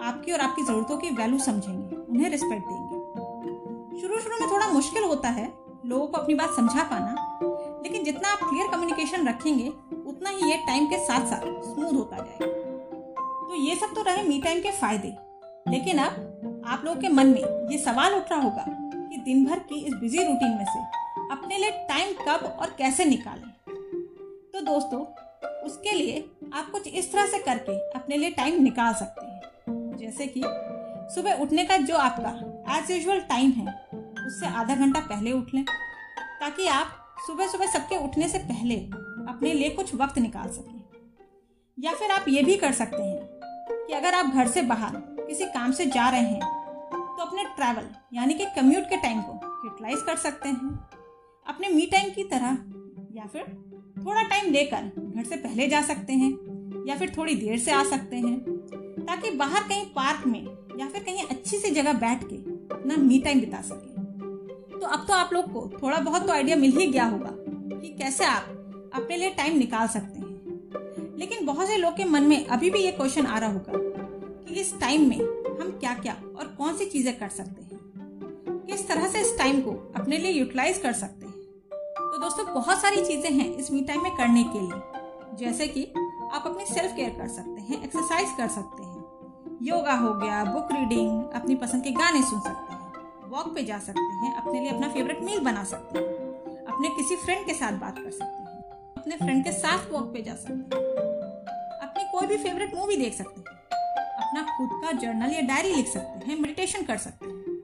आपकी 0.04 0.32
और 0.32 0.40
आपकी 0.40 0.62
ज़रूरतों 0.62 0.96
की 0.96 1.10
वैल्यू 1.10 1.38
समझेंगे, 1.38 1.96
उन्हें 1.96 2.30
रिस्पेक्ट 2.30 2.68
देंगे। 2.68 4.00
शुरू 4.00 4.18
शुरू 4.18 4.38
में 4.40 4.50
थोड़ा 4.50 4.66
मुश्किल 4.68 5.04
होता 5.04 5.28
है 5.28 5.52
लोगों 5.86 6.06
को 6.06 6.18
अपनी 6.18 6.34
बात 6.34 6.50
समझा 6.56 6.82
पाना, 6.82 7.14
लेकिन 7.84 8.04
जितना 8.04 8.28
आप 8.28 8.38
क्लियर 8.40 8.68
कम्युनिकेशन 8.68 9.28
रखेंगे, 9.28 9.68
उतना 10.06 10.30
ही 10.30 10.50
ये 10.50 10.56
टाइम 10.66 10.86
के 10.86 10.98
साथ 10.98 11.26
साथ 11.26 11.46
स्मूथ 11.64 11.92
होता 11.92 12.16
जाएगा। 12.16 12.46
तो 13.48 13.54
ये 13.56 13.74
सब 13.76 13.94
तो 13.94 14.02
रहे 14.02 14.22
मी 14.22 14.40
टाइम 14.40 14.60
के 14.62 14.70
फ़ायदे, 14.70 15.14
लेकिन 15.68 15.98
अब 15.98 16.62
आप 16.66 16.82
लोगों 16.84 17.00
के 17.00 17.08
मन 17.08 17.26
में 17.26 17.70
ये 17.72 17.78
सवाल 17.78 18.14
उठ 18.14 18.30
रहा 18.30 18.40
होगा 18.40 18.64
कि 18.68 19.20
दिन 19.24 19.44
भर 19.46 19.58
की 19.68 19.80
इस 19.80 19.94
बिज़ी 19.94 20.24
रूटीन 20.24 20.50
में 20.50 20.64
से 20.64 20.80
अपने 21.32 21.58
लिए 21.58 21.70
टाइम 21.88 22.12
कब 22.28 22.44
और 22.52 22.74
कैसे 22.78 23.04
निकालें? 23.04 23.48
तो 24.52 24.60
दोस्तों 24.62 25.04
उसके 25.64 25.92
लिए 25.92 26.18
आप 26.54 26.70
कुछ 26.70 26.86
इस 26.88 27.12
तरह 27.12 27.26
से 27.26 27.38
करके 27.38 27.78
अपने 27.90 28.16
लिए 28.16 28.30
टाइम 28.30 28.62
निकाल 28.62 28.94
सकते 28.94 29.26
हैं। 29.26 29.96
जैसे 29.96 30.26
कि 30.26 30.42
सुबह 31.14 31.40
उठने 31.42 31.64
का 31.64 31.76
जो 31.76 31.96
आपका 31.96 32.30
एज 32.76 32.90
यूजल 32.90 33.20
टाइम 33.28 33.50
है, 33.50 33.66
उससे 34.26 34.46
आधा 34.46 34.74
घंटा 34.74 35.00
पहले 35.00 35.32
उठ 35.32 35.54
लें, 35.54 35.64
ताकि 36.40 36.66
आप 36.68 37.16
सुबह 37.26 37.48
सुबह 37.48 37.66
सबके 37.66 37.96
उठने 38.04 38.28
से 38.28 38.38
पहले 38.38 38.76
अपने 39.28 39.52
लिए 39.52 39.70
कुछ 39.70 39.94
वक्त 39.94 40.18
निकाल 40.18 40.48
सकें। 40.48 40.76
या 41.78 41.92
फिर 41.92 42.10
आप 42.10 42.24
ये 42.28 42.42
भी 42.42 42.56
कर 42.56 42.72
सकते 42.72 43.02
हैं 43.02 43.86
कि 43.86 43.92
अगर 43.92 44.14
आप 44.14 44.26
घर 44.26 44.48
से 44.48 44.62
बाहर 44.64 44.96
किसी 45.18 45.44
काम 45.46 45.72
से 45.72 45.86
जा 45.86 46.08
रहे 46.08 46.20
हैं 46.22 46.56
तो 46.90 47.24
अपने 47.24 47.44
ट्रैवल 47.46 47.88
यानी 48.12 48.34
कि 48.34 48.44
कम्यूट 48.56 48.84
के 48.84 48.96
टाइम 48.96 49.20
को 49.22 49.32
यूटिलाइज 49.64 50.02
कर 50.06 50.16
सकते 50.18 50.48
हैं। 50.48 50.70
अपने 51.46 51.68
मी 51.68 51.86
टाइम 51.86 52.10
की 52.10 52.24
तरह 52.24 52.58
या 53.12 53.26
फिर 53.26 53.44
थोड़ा 54.04 54.22
टाइम 54.22 54.52
लेकर 54.52 54.90
घर 54.98 55.24
से 55.24 55.36
पहले 55.36 55.66
जा 55.68 55.80
सकते 55.82 56.12
हैं, 56.12 56.30
या 56.88 56.96
फिर 56.96 57.12
थोड़ी 57.16 57.34
देर 57.34 57.58
से 57.58 57.72
आ 57.72 57.82
सकते 57.84 58.16
हैं, 58.16 58.38
ताकि 59.06 59.30
बाहर 59.30 59.62
कहीं 59.62 59.84
पार्क 59.86 60.26
में, 60.26 60.44
या 60.80 60.88
फिर 60.88 61.02
कहीं 61.02 61.22
अच्छी 61.22 61.56
सी 61.56 61.70
जगह 61.70 61.92
बैठ 61.92 62.24
के 62.24 62.36
अपना 62.74 62.96
मी 62.96 63.18
टाइम 63.18 63.40
बिता 63.40 63.60
सके। 63.60 63.96
तो 64.80 64.86
अब 64.86 65.04
तो 65.08 65.14
आप 65.14 65.32
लोग 65.32 65.52
को 65.52 65.70
थोड़ा 65.82 65.98
बहुत 65.98 66.26
तो 66.26 66.32
आइडिया 66.32 66.56
मिल 66.56 66.76
ही 66.76 66.86
गया 66.86 67.04
होगा 67.04 67.34
कि 67.80 67.88
कैसे 67.98 68.24
आप 68.24 68.90
अपने 68.94 69.16
लिए 69.16 69.30
टाइम 69.30 69.58
निकाल 69.58 69.88
सकते 69.88 70.20
हैं। 70.20 71.16
लेकिन 71.18 71.46
बहुत 71.46 71.68
से 71.68 71.76
लोग 71.76 71.96
के 71.96 72.04
मन 72.04 72.22
में 72.22 72.46
अभी 72.46 72.70
भी 72.70 72.78
ये 72.78 72.90
क्वेश्चन 72.92 73.26
आ 73.26 73.38
रहा 73.38 73.52
होगा 73.52 73.72
कि 74.44 74.60
इस 74.60 74.78
टाइम 74.80 75.08
में 75.08 75.18
हम 75.60 75.76
क्या 75.80 75.94
क्या 75.94 76.16
और 76.38 76.54
कौन 76.58 76.76
सी 76.76 76.84
चीज़ें 76.84 77.18
कर 77.18 77.28
सकते 77.28 77.62
हैं। 77.62 77.80
किस 78.66 78.86
तरह 78.88 79.08
से 79.08 79.20
इस 79.20 79.36
टाइम 79.38 79.60
को 79.60 79.72
अपने 79.96 80.18
लिए 80.18 80.30
यूटिलाइज 80.30 80.78
कर 80.78 80.92
सकते 80.92 81.26
हैं। 81.26 81.27
तो 82.18 82.22
दोस्तों 82.22 82.44
बहुत 82.54 82.80
सारी 82.82 83.04
चीज़ें 83.04 83.30
हैं 83.30 83.46
इस 83.56 83.70
मी 83.72 83.80
टाइम 83.80 84.02
में 84.02 84.14
करने 84.16 84.42
के 84.44 84.60
लिए 84.60 85.36
जैसे 85.38 85.66
कि 85.66 85.82
आप 86.32 86.42
अपनी 86.46 86.64
सेल्फ 86.66 86.96
केयर 86.96 87.10
कर 87.10 87.28
सकते 87.28 87.60
हैं 87.62 87.82
एक्सरसाइज 87.84 88.32
कर 88.38 88.48
सकते 88.48 88.82
हैं 88.82 89.58
योगा 89.62 89.94
हो 89.96 90.12
गया 90.14 90.42
बुक 90.44 90.72
रीडिंग 90.72 91.30
अपनी 91.32 91.54
पसंद 91.54 91.84
के 91.84 91.90
गाने 91.92 92.22
सुन 92.22 92.40
सकते 92.40 92.72
हैं 92.72 93.30
वॉक 93.30 93.54
पे 93.54 93.64
जा 93.64 93.78
सकते 93.78 94.16
हैं 94.16 94.34
अपने 94.34 94.60
लिए 94.60 94.70
अपना 94.70 94.88
फेवरेट 94.88 95.22
मील 95.22 95.40
बना 95.42 95.64
सकते 95.66 95.98
हैं 95.98 96.66
अपने 96.66 96.88
किसी 96.96 97.16
फ्रेंड 97.16 97.46
के 97.46 97.54
साथ 97.54 97.78
बात 97.78 97.98
कर 97.98 98.10
सकते 98.10 98.42
हैं 98.42 98.92
अपने 98.96 99.16
फ्रेंड 99.16 99.44
के 99.44 99.52
साथ 99.52 99.90
वॉक 99.92 100.12
पे 100.14 100.22
जा 100.22 100.34
सकते 100.36 100.76
हैं 100.76 100.84
अपनी 101.80 102.10
कोई 102.12 102.26
भी 102.26 102.36
फेवरेट 102.38 102.74
मूवी 102.74 102.96
देख 102.96 103.14
सकते 103.14 103.40
हैं 103.40 103.56
अपना 104.18 104.46
खुद 104.48 104.80
का 104.82 104.98
जर्नल 104.98 105.34
या 105.34 105.46
डायरी 105.48 105.74
लिख 105.74 105.88
सकते 105.88 106.26
हैं 106.26 106.40
मेडिटेशन 106.40 106.84
कर 106.84 106.96
सकते 107.00 107.26
हैं 107.26 107.58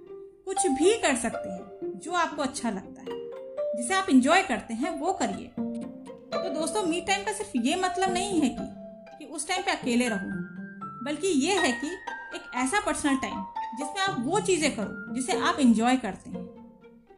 कुछ 0.46 0.66
भी 0.72 0.98
कर 1.00 1.16
सकते 1.22 1.48
हैं 1.48 1.98
जो 1.98 2.12
आपको 2.18 2.42
अच्छा 2.42 2.70
लगता 2.70 2.88
है 2.90 2.93
जिसे 3.76 3.94
आप 3.94 4.08
इंजॉय 4.10 4.42
करते 4.42 4.74
हैं 4.74 4.98
वो 5.00 5.12
करिए। 5.12 5.52
तो 5.56 6.48
दोस्तों 6.50 6.82
मी 6.82 7.00
टाइम 7.00 7.24
का 7.24 7.32
सिर्फ़ 7.32 7.56
ये 7.58 7.76
मतलब 7.76 8.12
नहीं 8.12 8.40
है 8.40 8.48
कि, 8.48 8.64
कि 9.18 9.24
उस 9.26 9.48
टाइम 9.48 9.62
पे 9.62 9.70
अकेले 9.70 10.08
रहो। 10.08 10.42
बल्कि 11.04 11.28
ये 11.28 11.58
है 11.58 11.72
कि 11.72 11.86
एक 12.36 12.50
ऐसा 12.56 12.80
पर्सनल 12.86 13.16
टाइम 13.16 13.44
जिसमें 13.78 14.00
आप 14.02 14.16
वो 14.20 14.40
चीज़ें 14.40 14.74
करो 14.76 15.14
जिसे 15.14 15.38
आप 15.40 15.58
इंजॉय 15.60 15.96
करते 15.96 16.30
हैं 16.30 16.42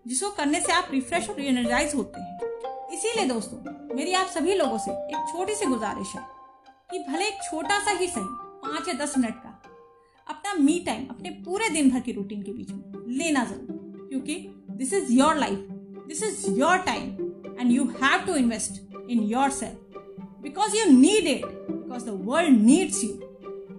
जिसको 0.06 0.30
करने 0.30 0.60
से 0.60 0.72
आप 0.72 0.88
रिफ्रेश 0.92 1.28
और 1.30 1.40
एनर्जाइज 1.42 1.94
होते 1.94 2.20
हैं। 2.20 2.94
इसीलिए 2.94 3.26
दोस्तों 3.28 3.94
मेरी 3.96 4.12
आप 4.12 4.26
सभी 4.26 4.54
लोगों 4.54 4.78
से 4.78 4.90
एक 4.90 5.28
छोटी 5.32 5.54
सी 5.54 5.66
गुजारिश 5.66 6.14
है 6.16 6.22
कि 6.90 6.98
भले 7.08 7.26
एक 7.28 7.42
छोटा 7.44 7.78
सा 7.84 7.90
ही 7.90 8.06
सही 8.06 8.24
पाँच 8.64 8.88
या 8.88 8.94
दस 9.04 9.16
मिनट 9.18 9.34
का 9.34 9.62
अपना 10.26 10.54
मी 10.54 10.78
टाइम 10.86 11.06
अपने 11.10 11.30
पूरे 11.44 11.68
दिन 11.68 11.90
भर 11.90 12.00
की 12.00 12.12
रूटीन 12.12 12.42
के 12.42 12.52
बीच 12.52 12.70
में 12.70 13.16
लेना 13.18 13.44
ज़रूर। 13.44 14.08
क्योंकि 14.08 14.34
this 14.70 14.92
is 14.92 15.12
your 15.12 15.36
life 15.36 15.68
this 16.08 16.22
is 16.22 16.50
your 16.58 16.76
time 16.76 17.10
and 17.60 17.72
you 17.72 17.84
have 18.02 18.26
to 18.26 18.34
invest 18.34 18.82
in 19.10 19.22
yourself 19.50 19.98
because 20.42 20.76
you 20.76 20.90
need 20.98 21.26
it 21.26 21.46
because 21.70 22.04
the 22.04 22.20
world 22.24 22.60
needs 22.62 23.04
you 23.04 23.10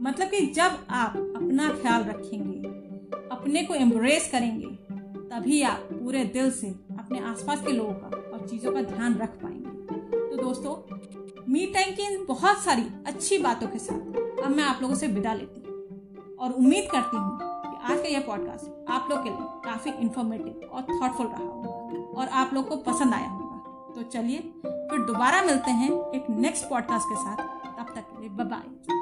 मतलब 0.01 0.27
कि 0.27 0.45
जब 0.45 0.85
आप 0.89 1.15
अपना 1.17 1.67
ख्याल 1.81 2.03
रखेंगे, 2.03 2.67
अपने 3.31 3.63
को 3.63 3.75
एम्ब्रेस 3.75 4.29
करेंगे, 4.31 4.67
तभी 5.29 5.61
आप 5.61 5.89
पूरे 5.93 6.23
दिल 6.25 6.51
से 6.51 6.67
अपने 6.99 7.19
आसपास 7.19 7.61
के 7.61 7.71
लोगों 7.71 7.93
का 7.93 8.07
और 8.33 8.47
चीज़ों 8.47 8.71
का 8.71 8.81
ध्यान 8.81 9.15
रख 9.15 9.29
पाएँगे। 9.29 9.99
तो 10.29 10.37
दोस्तों 10.43 10.75
मी 11.49 11.65
टाइम 11.65 11.95
की 11.95 12.03
इन 12.03 12.25
बहुत 12.25 12.57
सारी 12.57 12.85
अच्छी 13.05 13.37
बातों 13.37 13.67
के 13.67 13.79
साथ 13.79 14.43
अब 14.43 14.55
मैं 14.55 14.63
आप 14.63 14.81
लोगों 14.81 14.95
से 14.95 15.07
विदा 15.07 15.33
लेती 15.33 15.61
हूँ 15.61 16.35
और 16.39 16.51
उम्मीद 16.51 16.89
करती 16.91 17.17
हूँ 17.17 17.37
कि 17.41 17.93
आज 17.93 18.01
का 18.01 18.09
यह 18.09 18.19
पॉडकास्ट 18.19 18.91
आप 18.91 19.07
लोग 19.09 19.23
के 19.23 19.29
लिए 19.29 19.47
काफ़ी 19.65 19.91
इंफॉर्मेटिव 19.91 20.69
और 20.71 20.81
थॉटफुल 20.81 21.27
रहा 21.27 21.43
होगा। 21.43 22.06
और 22.17 22.27
आप 22.27 22.53
लोग 22.53 22.69
को 22.69 22.75
पसंद 22.75 23.13
आया 23.13 23.29
होगा। 23.29 23.57
तो 23.95 24.01
चलिए 24.01 24.39
फिर 24.65 25.05
दोबारा 25.05 25.41
मिलते 25.41 25.71
हैं 25.71 25.91
एक 26.11 26.25
नेक्स्ट 26.29 26.69
पॉडकास्ट 26.69 27.07
के 27.09 27.15
साथ। 27.15 27.37
तब 27.79 27.85
तक 27.95 28.01
के 28.01 28.19
लिए 28.19 28.29
बाय 28.29 28.96